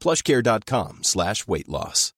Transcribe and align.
plushcare.com 0.00 0.98
slash 1.02 1.44
weight 1.46 1.68
loss. 1.68 2.14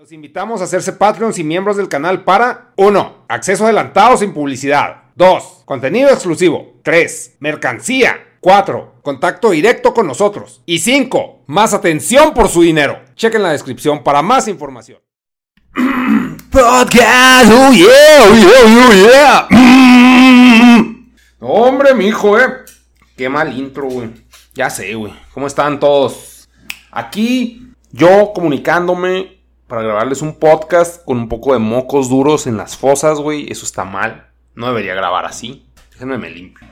Los 0.00 0.12
invitamos 0.12 0.62
a 0.62 0.64
hacerse 0.64 0.94
Patreons 0.94 1.38
y 1.38 1.44
miembros 1.44 1.76
del 1.76 1.90
canal 1.90 2.24
para 2.24 2.72
1. 2.76 3.26
Acceso 3.28 3.64
adelantado 3.64 4.16
sin 4.16 4.32
publicidad. 4.32 5.02
2. 5.16 5.64
Contenido 5.66 6.08
exclusivo. 6.08 6.80
3. 6.82 7.36
Mercancía. 7.40 8.16
4. 8.40 9.00
Contacto 9.02 9.50
directo 9.50 9.92
con 9.92 10.06
nosotros. 10.06 10.62
Y 10.64 10.78
5. 10.78 11.44
Más 11.48 11.74
atención 11.74 12.32
por 12.32 12.48
su 12.48 12.62
dinero. 12.62 12.98
Chequen 13.14 13.42
la 13.42 13.52
descripción 13.52 14.02
para 14.02 14.22
más 14.22 14.48
información. 14.48 15.00
Podcast, 16.50 17.52
oh 17.52 17.70
yeah, 17.72 18.24
oh 18.24 18.34
yeah, 18.34 18.86
oh 18.88 18.92
yeah. 18.94 19.48
Mm. 20.80 21.12
Hombre, 21.40 21.94
mi 21.94 22.06
hijo, 22.06 22.38
eh. 22.38 22.64
Qué 23.16 23.28
mal 23.28 23.52
intro, 23.56 23.86
güey. 23.86 24.10
Ya 24.54 24.68
sé, 24.68 24.94
güey. 24.94 25.12
¿Cómo 25.32 25.46
están 25.46 25.78
todos? 25.78 26.48
Aquí, 26.90 27.72
yo 27.92 28.32
comunicándome 28.34 29.40
para 29.68 29.82
grabarles 29.82 30.22
un 30.22 30.40
podcast 30.40 31.04
con 31.04 31.18
un 31.18 31.28
poco 31.28 31.52
de 31.52 31.60
mocos 31.60 32.08
duros 32.08 32.48
en 32.48 32.56
las 32.56 32.76
fosas, 32.76 33.20
güey. 33.20 33.50
Eso 33.50 33.64
está 33.64 33.84
mal. 33.84 34.28
No 34.56 34.66
debería 34.66 34.94
grabar 34.94 35.24
así. 35.24 35.66
Déjenme 35.92 36.18
me 36.18 36.30
limpio. 36.30 36.66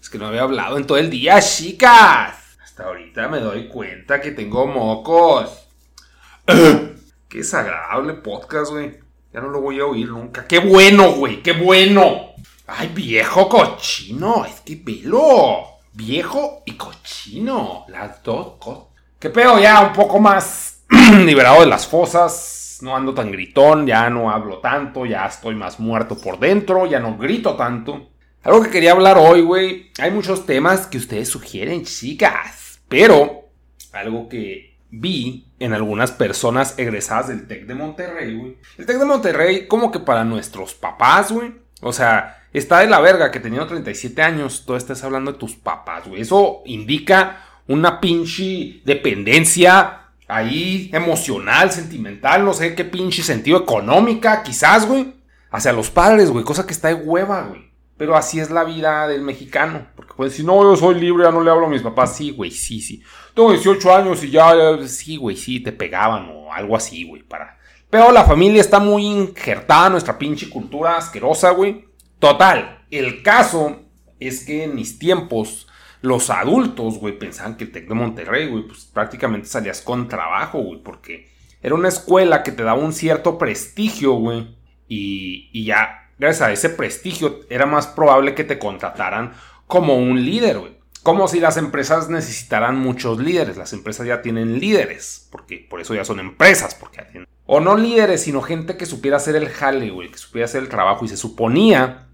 Es 0.00 0.10
que 0.10 0.18
no 0.18 0.26
había 0.26 0.42
hablado 0.42 0.76
en 0.76 0.88
todo 0.88 0.98
el 0.98 1.08
día, 1.08 1.40
chicas. 1.40 2.58
Hasta 2.60 2.84
ahorita 2.84 3.28
me 3.28 3.38
doy 3.38 3.68
cuenta 3.68 4.20
que 4.20 4.32
tengo 4.32 4.66
mocos. 4.66 5.68
Qué 6.46 7.38
desagradable 7.38 8.14
podcast, 8.14 8.72
güey. 8.72 8.98
Ya 9.32 9.40
no 9.40 9.50
lo 9.50 9.60
voy 9.60 9.78
a 9.78 9.86
oír 9.86 10.08
nunca. 10.08 10.48
¡Qué 10.48 10.58
bueno, 10.58 11.12
güey! 11.12 11.42
¡Qué 11.42 11.52
bueno! 11.52 12.30
¡Ay, 12.66 12.90
viejo 12.92 13.48
cochino! 13.48 14.44
Es 14.44 14.62
que 14.62 14.76
pelo. 14.76 15.75
Viejo 15.96 16.62
y 16.66 16.72
cochino. 16.72 17.86
Las 17.88 18.22
dos 18.22 18.58
cosas. 18.58 18.84
¿Qué 19.18 19.30
pedo? 19.30 19.58
Ya 19.58 19.80
un 19.80 19.94
poco 19.94 20.20
más 20.20 20.84
liberado 21.24 21.60
de 21.60 21.66
las 21.66 21.86
fosas. 21.86 22.80
No 22.82 22.94
ando 22.94 23.14
tan 23.14 23.32
gritón. 23.32 23.86
Ya 23.86 24.10
no 24.10 24.30
hablo 24.30 24.58
tanto. 24.58 25.06
Ya 25.06 25.24
estoy 25.24 25.54
más 25.54 25.80
muerto 25.80 26.18
por 26.18 26.38
dentro. 26.38 26.84
Ya 26.84 27.00
no 27.00 27.16
grito 27.16 27.56
tanto. 27.56 28.10
Algo 28.42 28.62
que 28.62 28.68
quería 28.68 28.92
hablar 28.92 29.16
hoy, 29.16 29.40
güey. 29.40 29.90
Hay 29.98 30.10
muchos 30.10 30.44
temas 30.44 30.86
que 30.86 30.98
ustedes 30.98 31.30
sugieren, 31.30 31.82
chicas. 31.84 32.82
Pero 32.88 33.48
algo 33.94 34.28
que 34.28 34.76
vi 34.90 35.48
en 35.58 35.72
algunas 35.72 36.12
personas 36.12 36.78
egresadas 36.78 37.28
del 37.28 37.48
TEC 37.48 37.64
de 37.64 37.74
Monterrey, 37.74 38.36
güey. 38.36 38.58
El 38.76 38.84
TEC 38.84 38.98
de 38.98 39.04
Monterrey, 39.06 39.66
como 39.66 39.90
que 39.90 40.00
para 40.00 40.24
nuestros 40.24 40.74
papás, 40.74 41.32
güey. 41.32 41.54
O 41.80 41.94
sea, 41.94 42.45
está 42.58 42.80
de 42.80 42.86
la 42.86 43.00
verga 43.00 43.30
que 43.30 43.40
teniendo 43.40 43.66
37 43.66 44.22
años, 44.22 44.64
tú 44.66 44.74
estás 44.76 45.02
hablando 45.04 45.32
de 45.32 45.38
tus 45.38 45.54
papás, 45.54 46.06
güey. 46.06 46.22
Eso 46.22 46.62
indica 46.64 47.44
una 47.66 48.00
pinche 48.00 48.80
dependencia 48.84 50.06
ahí 50.28 50.90
emocional, 50.92 51.70
sentimental, 51.70 52.44
no 52.44 52.52
sé 52.52 52.74
qué 52.74 52.84
pinche 52.84 53.22
sentido 53.22 53.58
económica, 53.58 54.42
quizás, 54.42 54.86
güey. 54.86 55.14
Hacia 55.50 55.72
los 55.72 55.90
padres, 55.90 56.30
güey. 56.30 56.44
Cosa 56.44 56.66
que 56.66 56.72
está 56.72 56.88
de 56.88 56.94
hueva, 56.94 57.42
güey. 57.42 57.66
Pero 57.96 58.14
así 58.16 58.40
es 58.40 58.50
la 58.50 58.64
vida 58.64 59.08
del 59.08 59.22
mexicano. 59.22 59.86
Porque 59.94 60.12
pueden 60.14 60.30
decir, 60.30 60.44
no, 60.44 60.62
yo 60.62 60.76
soy 60.76 60.96
libre, 60.96 61.24
ya 61.24 61.30
no 61.30 61.40
le 61.40 61.50
hablo 61.50 61.66
a 61.66 61.70
mis 61.70 61.82
papás. 61.82 62.16
Sí, 62.16 62.30
güey, 62.30 62.50
sí, 62.50 62.80
sí. 62.80 63.02
Tengo 63.34 63.52
18 63.52 63.94
años 63.94 64.22
y 64.24 64.30
ya, 64.30 64.54
ya 64.54 64.86
sí, 64.86 65.16
güey, 65.16 65.36
sí, 65.36 65.60
te 65.60 65.72
pegaban 65.72 66.28
o 66.30 66.52
algo 66.52 66.76
así, 66.76 67.04
güey, 67.04 67.22
para... 67.22 67.58
Pero 67.88 68.10
la 68.10 68.24
familia 68.24 68.60
está 68.60 68.80
muy 68.80 69.06
injertada 69.06 69.90
nuestra 69.90 70.18
pinche 70.18 70.50
cultura 70.50 70.96
asquerosa, 70.96 71.50
güey. 71.50 71.86
Total, 72.18 72.84
el 72.90 73.22
caso 73.22 73.82
es 74.20 74.44
que 74.44 74.64
en 74.64 74.74
mis 74.74 74.98
tiempos, 74.98 75.68
los 76.00 76.30
adultos, 76.30 76.98
güey, 76.98 77.18
pensaban 77.18 77.56
que 77.56 77.64
el 77.64 77.72
TEC 77.72 77.88
de 77.88 77.94
Monterrey, 77.94 78.48
güey, 78.48 78.66
pues 78.66 78.86
prácticamente 78.86 79.48
salías 79.48 79.82
con 79.82 80.08
trabajo, 80.08 80.58
güey, 80.60 80.82
porque 80.82 81.30
era 81.62 81.74
una 81.74 81.88
escuela 81.88 82.42
que 82.42 82.52
te 82.52 82.62
daba 82.62 82.80
un 82.80 82.92
cierto 82.92 83.38
prestigio, 83.38 84.14
güey, 84.14 84.56
y, 84.88 85.50
y 85.52 85.64
ya 85.64 86.06
gracias 86.18 86.48
a 86.48 86.52
ese 86.52 86.70
prestigio, 86.70 87.40
era 87.50 87.66
más 87.66 87.86
probable 87.86 88.34
que 88.34 88.44
te 88.44 88.58
contrataran 88.58 89.32
como 89.66 89.96
un 89.96 90.24
líder, 90.24 90.58
güey. 90.58 90.76
Como 91.02 91.28
si 91.28 91.38
las 91.38 91.56
empresas 91.56 92.08
necesitaran 92.08 92.78
muchos 92.78 93.20
líderes. 93.20 93.56
Las 93.56 93.72
empresas 93.72 94.06
ya 94.08 94.22
tienen 94.22 94.58
líderes, 94.58 95.28
porque 95.30 95.64
por 95.70 95.80
eso 95.80 95.94
ya 95.94 96.04
son 96.04 96.18
empresas, 96.18 96.74
porque 96.74 96.96
ya 96.96 97.06
tienen... 97.06 97.28
O 97.46 97.60
no 97.60 97.76
líderes, 97.76 98.22
sino 98.22 98.42
gente 98.42 98.76
que 98.76 98.86
supiera 98.86 99.18
hacer 99.18 99.36
el 99.36 99.48
jale, 99.48 99.90
güey, 99.90 100.10
que 100.10 100.18
supiera 100.18 100.46
hacer 100.46 100.62
el 100.62 100.68
trabajo. 100.68 101.04
Y 101.04 101.08
se 101.08 101.16
suponía 101.16 102.05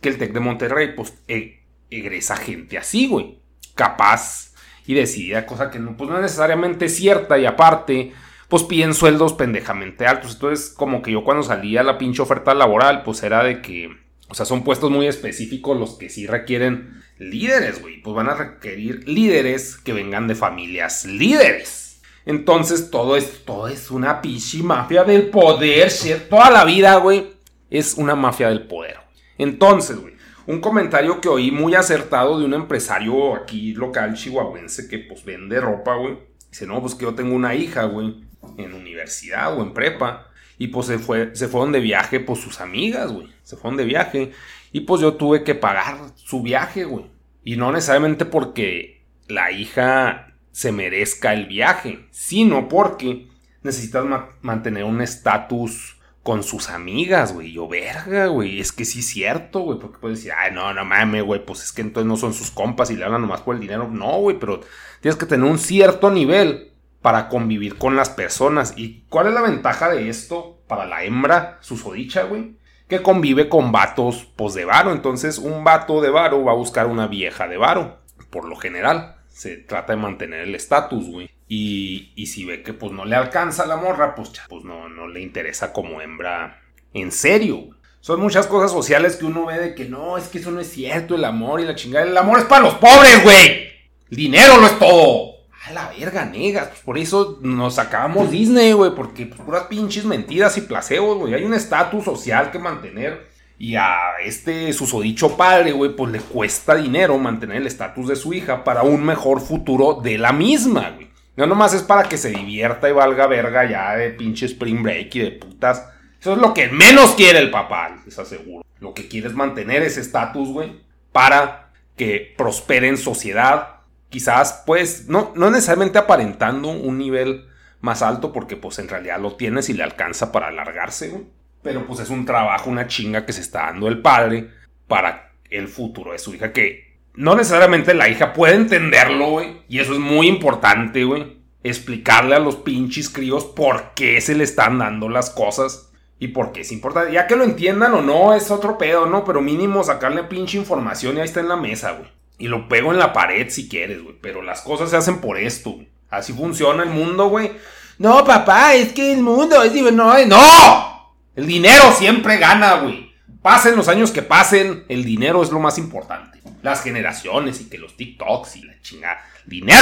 que 0.00 0.08
el 0.08 0.18
TEC 0.18 0.32
de 0.32 0.40
Monterrey, 0.40 0.94
pues, 0.94 1.14
e 1.28 1.62
egresa 1.90 2.36
gente 2.36 2.78
así, 2.78 3.06
güey. 3.06 3.40
Capaz 3.74 4.54
y 4.86 4.94
decidida, 4.94 5.46
cosa 5.46 5.70
que 5.70 5.78
no, 5.78 5.96
pues, 5.96 6.10
no 6.10 6.16
es 6.16 6.22
necesariamente 6.22 6.88
cierta. 6.88 7.38
Y 7.38 7.46
aparte, 7.46 8.12
pues 8.48 8.64
piden 8.64 8.94
sueldos 8.94 9.34
pendejamente 9.34 10.06
altos. 10.06 10.34
Entonces, 10.34 10.74
como 10.76 11.02
que 11.02 11.12
yo 11.12 11.24
cuando 11.24 11.42
salía 11.42 11.82
la 11.82 11.98
pinche 11.98 12.22
oferta 12.22 12.54
laboral, 12.54 13.02
pues 13.04 13.22
era 13.22 13.44
de 13.44 13.62
que, 13.62 13.88
o 14.28 14.34
sea, 14.34 14.44
son 14.46 14.64
puestos 14.64 14.90
muy 14.90 15.06
específicos 15.06 15.78
los 15.78 15.96
que 15.96 16.08
sí 16.08 16.26
requieren 16.26 17.02
líderes, 17.18 17.80
güey. 17.80 18.02
Pues 18.02 18.16
van 18.16 18.28
a 18.28 18.34
requerir 18.34 19.08
líderes 19.08 19.76
que 19.76 19.92
vengan 19.92 20.26
de 20.26 20.34
familias 20.34 21.04
líderes. 21.04 22.02
Entonces, 22.26 22.90
todo 22.90 23.16
es, 23.16 23.44
todo 23.44 23.68
es 23.68 23.90
una 23.90 24.20
pinche 24.20 24.62
mafia 24.62 25.04
del 25.04 25.28
poder, 25.28 25.88
shit. 25.90 26.28
Toda 26.28 26.50
la 26.50 26.64
vida, 26.64 26.96
güey, 26.96 27.32
es 27.70 27.94
una 27.94 28.16
mafia 28.16 28.48
del 28.48 28.66
poder. 28.66 28.98
Entonces, 29.42 29.98
güey, 30.00 30.14
un 30.46 30.60
comentario 30.60 31.20
que 31.20 31.28
oí 31.28 31.50
muy 31.50 31.74
acertado 31.74 32.38
de 32.38 32.44
un 32.44 32.54
empresario 32.54 33.34
aquí 33.34 33.72
local 33.72 34.14
chihuahuense 34.14 34.88
que 34.88 34.98
pues 34.98 35.24
vende 35.24 35.60
ropa, 35.60 35.94
güey. 35.96 36.18
Dice, 36.50 36.66
no, 36.66 36.80
pues 36.80 36.94
que 36.94 37.04
yo 37.04 37.14
tengo 37.14 37.34
una 37.34 37.54
hija, 37.54 37.84
güey 37.84 38.30
en 38.56 38.74
universidad 38.74 39.56
o 39.56 39.62
en 39.62 39.72
prepa. 39.72 40.26
Y 40.58 40.68
pues 40.68 40.86
se, 40.86 40.98
fue, 40.98 41.34
se 41.34 41.48
fueron 41.48 41.72
de 41.72 41.80
viaje, 41.80 42.20
pues 42.20 42.40
sus 42.40 42.60
amigas, 42.60 43.10
güey. 43.10 43.28
Se 43.42 43.56
fueron 43.56 43.76
de 43.76 43.84
viaje. 43.84 44.32
Y 44.72 44.80
pues 44.80 45.00
yo 45.00 45.14
tuve 45.14 45.42
que 45.42 45.54
pagar 45.54 45.96
su 46.16 46.42
viaje, 46.42 46.84
güey. 46.84 47.06
Y 47.42 47.56
no 47.56 47.72
necesariamente 47.72 48.26
porque 48.26 49.06
la 49.26 49.52
hija 49.52 50.34
se 50.52 50.72
merezca 50.72 51.32
el 51.32 51.46
viaje, 51.46 52.06
sino 52.10 52.68
porque 52.68 53.28
necesitas 53.62 54.04
mantener 54.42 54.84
un 54.84 55.00
estatus 55.00 55.98
con 56.22 56.42
sus 56.42 56.68
amigas, 56.68 57.32
güey. 57.32 57.52
Yo, 57.52 57.68
verga, 57.68 58.26
güey. 58.26 58.60
Es 58.60 58.72
que 58.72 58.84
sí 58.84 59.00
es 59.00 59.06
cierto, 59.06 59.60
güey. 59.60 59.78
Porque 59.78 59.98
puedes 59.98 60.18
decir, 60.18 60.32
ay, 60.36 60.52
no, 60.52 60.72
no 60.74 60.84
mames, 60.84 61.24
güey. 61.24 61.44
Pues 61.44 61.62
es 61.62 61.72
que 61.72 61.82
entonces 61.82 62.06
no 62.06 62.16
son 62.16 62.34
sus 62.34 62.50
compas 62.50 62.90
y 62.90 62.96
le 62.96 63.04
hablan 63.04 63.22
nomás 63.22 63.40
por 63.40 63.54
el 63.54 63.60
dinero. 63.60 63.88
No, 63.88 64.18
güey, 64.18 64.38
pero 64.38 64.60
tienes 65.00 65.16
que 65.16 65.26
tener 65.26 65.50
un 65.50 65.58
cierto 65.58 66.10
nivel 66.10 66.72
para 67.00 67.28
convivir 67.28 67.78
con 67.78 67.96
las 67.96 68.10
personas. 68.10 68.74
¿Y 68.76 69.04
cuál 69.08 69.28
es 69.28 69.34
la 69.34 69.42
ventaja 69.42 69.88
de 69.90 70.08
esto 70.08 70.62
para 70.66 70.86
la 70.86 71.04
hembra 71.04 71.58
susodicha, 71.60 72.24
güey? 72.24 72.56
Que 72.88 73.02
convive 73.02 73.48
con 73.48 73.72
vatos, 73.72 74.28
pues 74.36 74.54
de 74.54 74.64
varo. 74.64 74.92
Entonces, 74.92 75.38
un 75.38 75.64
vato 75.64 76.00
de 76.00 76.10
varo 76.10 76.44
va 76.44 76.52
a 76.52 76.56
buscar 76.56 76.86
una 76.86 77.06
vieja 77.06 77.48
de 77.48 77.56
varo, 77.56 78.00
por 78.30 78.44
lo 78.44 78.56
general. 78.56 79.16
Se 79.28 79.56
trata 79.56 79.94
de 79.94 80.02
mantener 80.02 80.40
el 80.40 80.54
estatus, 80.54 81.08
güey. 81.08 81.30
Y, 81.52 82.26
si 82.26 82.44
ve 82.44 82.62
que 82.62 82.72
pues 82.72 82.92
no 82.92 83.04
le 83.04 83.16
alcanza 83.16 83.66
la 83.66 83.76
morra, 83.76 84.14
pues, 84.14 84.30
pues 84.48 84.62
no, 84.62 85.08
le 85.08 85.20
interesa 85.20 85.72
como 85.72 86.00
hembra 86.00 86.62
en 86.94 87.10
serio. 87.10 87.70
Son 88.00 88.20
muchas 88.20 88.46
cosas 88.46 88.70
sociales 88.70 89.16
que 89.16 89.24
uno 89.24 89.46
ve 89.46 89.58
de 89.58 89.74
que 89.74 89.86
no, 89.86 90.16
es 90.16 90.28
que 90.28 90.38
eso 90.38 90.52
no 90.52 90.60
es 90.60 90.70
cierto, 90.70 91.16
el 91.16 91.24
amor 91.24 91.60
y 91.60 91.64
la 91.64 91.74
chingada. 91.74 92.06
El 92.06 92.16
amor 92.16 92.38
es 92.38 92.44
para 92.44 92.62
los 92.62 92.74
pobres, 92.74 93.24
güey. 93.24 93.68
El 94.10 94.16
dinero 94.16 94.60
no 94.60 94.66
es 94.68 94.78
todo. 94.78 95.40
A 95.66 95.72
la 95.72 95.88
verga, 95.88 96.24
negas. 96.24 96.68
Pues 96.68 96.80
por 96.82 96.98
eso 96.98 97.40
nos 97.42 97.74
sacamos 97.74 98.30
Disney, 98.30 98.70
güey. 98.70 98.94
Porque 98.94 99.26
pues, 99.26 99.40
puras 99.40 99.64
pinches 99.64 100.04
mentiras 100.04 100.56
y 100.56 100.60
placebos, 100.60 101.18
güey. 101.18 101.34
Hay 101.34 101.42
un 101.42 101.54
estatus 101.54 102.04
social 102.04 102.52
que 102.52 102.60
mantener. 102.60 103.28
Y 103.58 103.74
a 103.74 103.98
este 104.24 104.72
susodicho 104.72 105.36
padre, 105.36 105.72
güey, 105.72 105.96
pues 105.96 106.12
le 106.12 106.20
cuesta 106.20 106.76
dinero 106.76 107.18
mantener 107.18 107.56
el 107.56 107.66
estatus 107.66 108.06
de 108.06 108.16
su 108.16 108.32
hija 108.32 108.62
para 108.62 108.84
un 108.84 109.02
mejor 109.04 109.40
futuro 109.40 110.00
de 110.00 110.16
la 110.16 110.32
misma, 110.32 110.92
güey. 110.92 111.09
No 111.36 111.46
nomás 111.46 111.74
es 111.74 111.82
para 111.82 112.08
que 112.08 112.18
se 112.18 112.30
divierta 112.30 112.88
y 112.88 112.92
valga 112.92 113.26
verga 113.26 113.68
ya 113.68 113.96
de 113.96 114.10
pinche 114.10 114.46
spring 114.46 114.82
break 114.82 115.14
y 115.14 115.18
de 115.20 115.30
putas 115.32 115.84
eso 116.20 116.34
es 116.34 116.38
lo 116.38 116.52
que 116.52 116.68
menos 116.68 117.14
quiere 117.14 117.38
el 117.38 117.50
papá, 117.50 117.96
les 118.04 118.18
aseguro. 118.18 118.64
Lo 118.78 118.92
que 118.92 119.08
quiere 119.08 119.28
es 119.28 119.34
mantener 119.34 119.82
ese 119.82 120.00
estatus, 120.00 120.50
güey, 120.50 120.82
para 121.12 121.70
que 121.96 122.34
prospere 122.36 122.88
en 122.88 122.98
sociedad. 122.98 123.76
Quizás, 124.10 124.62
pues, 124.66 125.08
no, 125.08 125.32
no 125.34 125.50
necesariamente 125.50 125.98
aparentando 125.98 126.68
un 126.68 126.98
nivel 126.98 127.46
más 127.80 128.02
alto, 128.02 128.32
porque 128.32 128.56
pues 128.56 128.78
en 128.78 128.88
realidad 128.88 129.18
lo 129.18 129.36
tienes 129.36 129.70
y 129.70 129.72
le 129.72 129.82
alcanza 129.82 130.30
para 130.30 130.48
alargarse, 130.48 131.08
güey. 131.08 131.24
Pero 131.62 131.86
pues 131.86 132.00
es 132.00 132.10
un 132.10 132.26
trabajo, 132.26 132.68
una 132.68 132.86
chinga 132.86 133.24
que 133.24 133.32
se 133.32 133.40
está 133.40 133.66
dando 133.66 133.88
el 133.88 134.02
padre 134.02 134.50
para 134.88 135.32
el 135.48 135.68
futuro 135.68 136.12
de 136.12 136.18
su 136.18 136.34
hija, 136.34 136.52
que 136.52 136.89
no 137.14 137.34
necesariamente 137.34 137.94
la 137.94 138.08
hija 138.08 138.32
puede 138.32 138.54
entenderlo, 138.54 139.30
güey. 139.30 139.62
Y 139.68 139.80
eso 139.80 139.92
es 139.92 139.98
muy 139.98 140.28
importante, 140.28 141.04
güey. 141.04 141.38
Explicarle 141.62 142.36
a 142.36 142.40
los 142.40 142.56
pinches 142.56 143.10
críos 143.10 143.44
por 143.44 143.92
qué 143.94 144.20
se 144.20 144.34
le 144.34 144.44
están 144.44 144.78
dando 144.78 145.08
las 145.08 145.30
cosas 145.30 145.90
y 146.18 146.28
por 146.28 146.52
qué 146.52 146.60
es 146.60 146.72
importante. 146.72 147.12
Ya 147.12 147.26
que 147.26 147.36
lo 147.36 147.44
entiendan 147.44 147.94
o 147.94 148.02
no, 148.02 148.34
es 148.34 148.50
otro 148.50 148.78
pedo, 148.78 149.06
¿no? 149.06 149.24
Pero 149.24 149.40
mínimo 149.40 149.84
sacarle 149.84 150.24
pinche 150.24 150.58
información 150.58 151.16
y 151.16 151.20
ahí 151.20 151.26
está 151.26 151.40
en 151.40 151.48
la 151.48 151.56
mesa, 151.56 151.92
güey. 151.92 152.08
Y 152.38 152.48
lo 152.48 152.68
pego 152.68 152.92
en 152.92 152.98
la 152.98 153.12
pared 153.12 153.48
si 153.50 153.68
quieres, 153.68 154.02
güey. 154.02 154.16
Pero 154.20 154.42
las 154.42 154.62
cosas 154.62 154.90
se 154.90 154.96
hacen 154.96 155.20
por 155.20 155.36
esto, 155.36 155.72
güey. 155.72 155.88
Así 156.08 156.32
funciona 156.32 156.82
el 156.82 156.90
mundo, 156.90 157.28
güey. 157.28 157.52
No, 157.98 158.24
papá, 158.24 158.74
es 158.74 158.92
que 158.92 159.12
el 159.12 159.20
mundo 159.20 159.62
es... 159.62 159.74
No, 159.92 160.26
¡No! 160.26 161.14
El 161.36 161.46
dinero 161.46 161.92
siempre 161.92 162.38
gana, 162.38 162.76
güey. 162.76 163.12
Pasen 163.42 163.76
los 163.76 163.88
años 163.88 164.10
que 164.10 164.22
pasen, 164.22 164.84
el 164.88 165.04
dinero 165.04 165.42
es 165.42 165.50
lo 165.50 165.60
más 165.60 165.78
importante. 165.78 166.39
Las 166.62 166.82
generaciones 166.82 167.60
y 167.60 167.68
que 167.68 167.78
los 167.78 167.96
TikToks 167.96 168.56
y 168.56 168.62
la 168.62 168.80
chingada. 168.80 169.24
¡Dinero! 169.46 169.78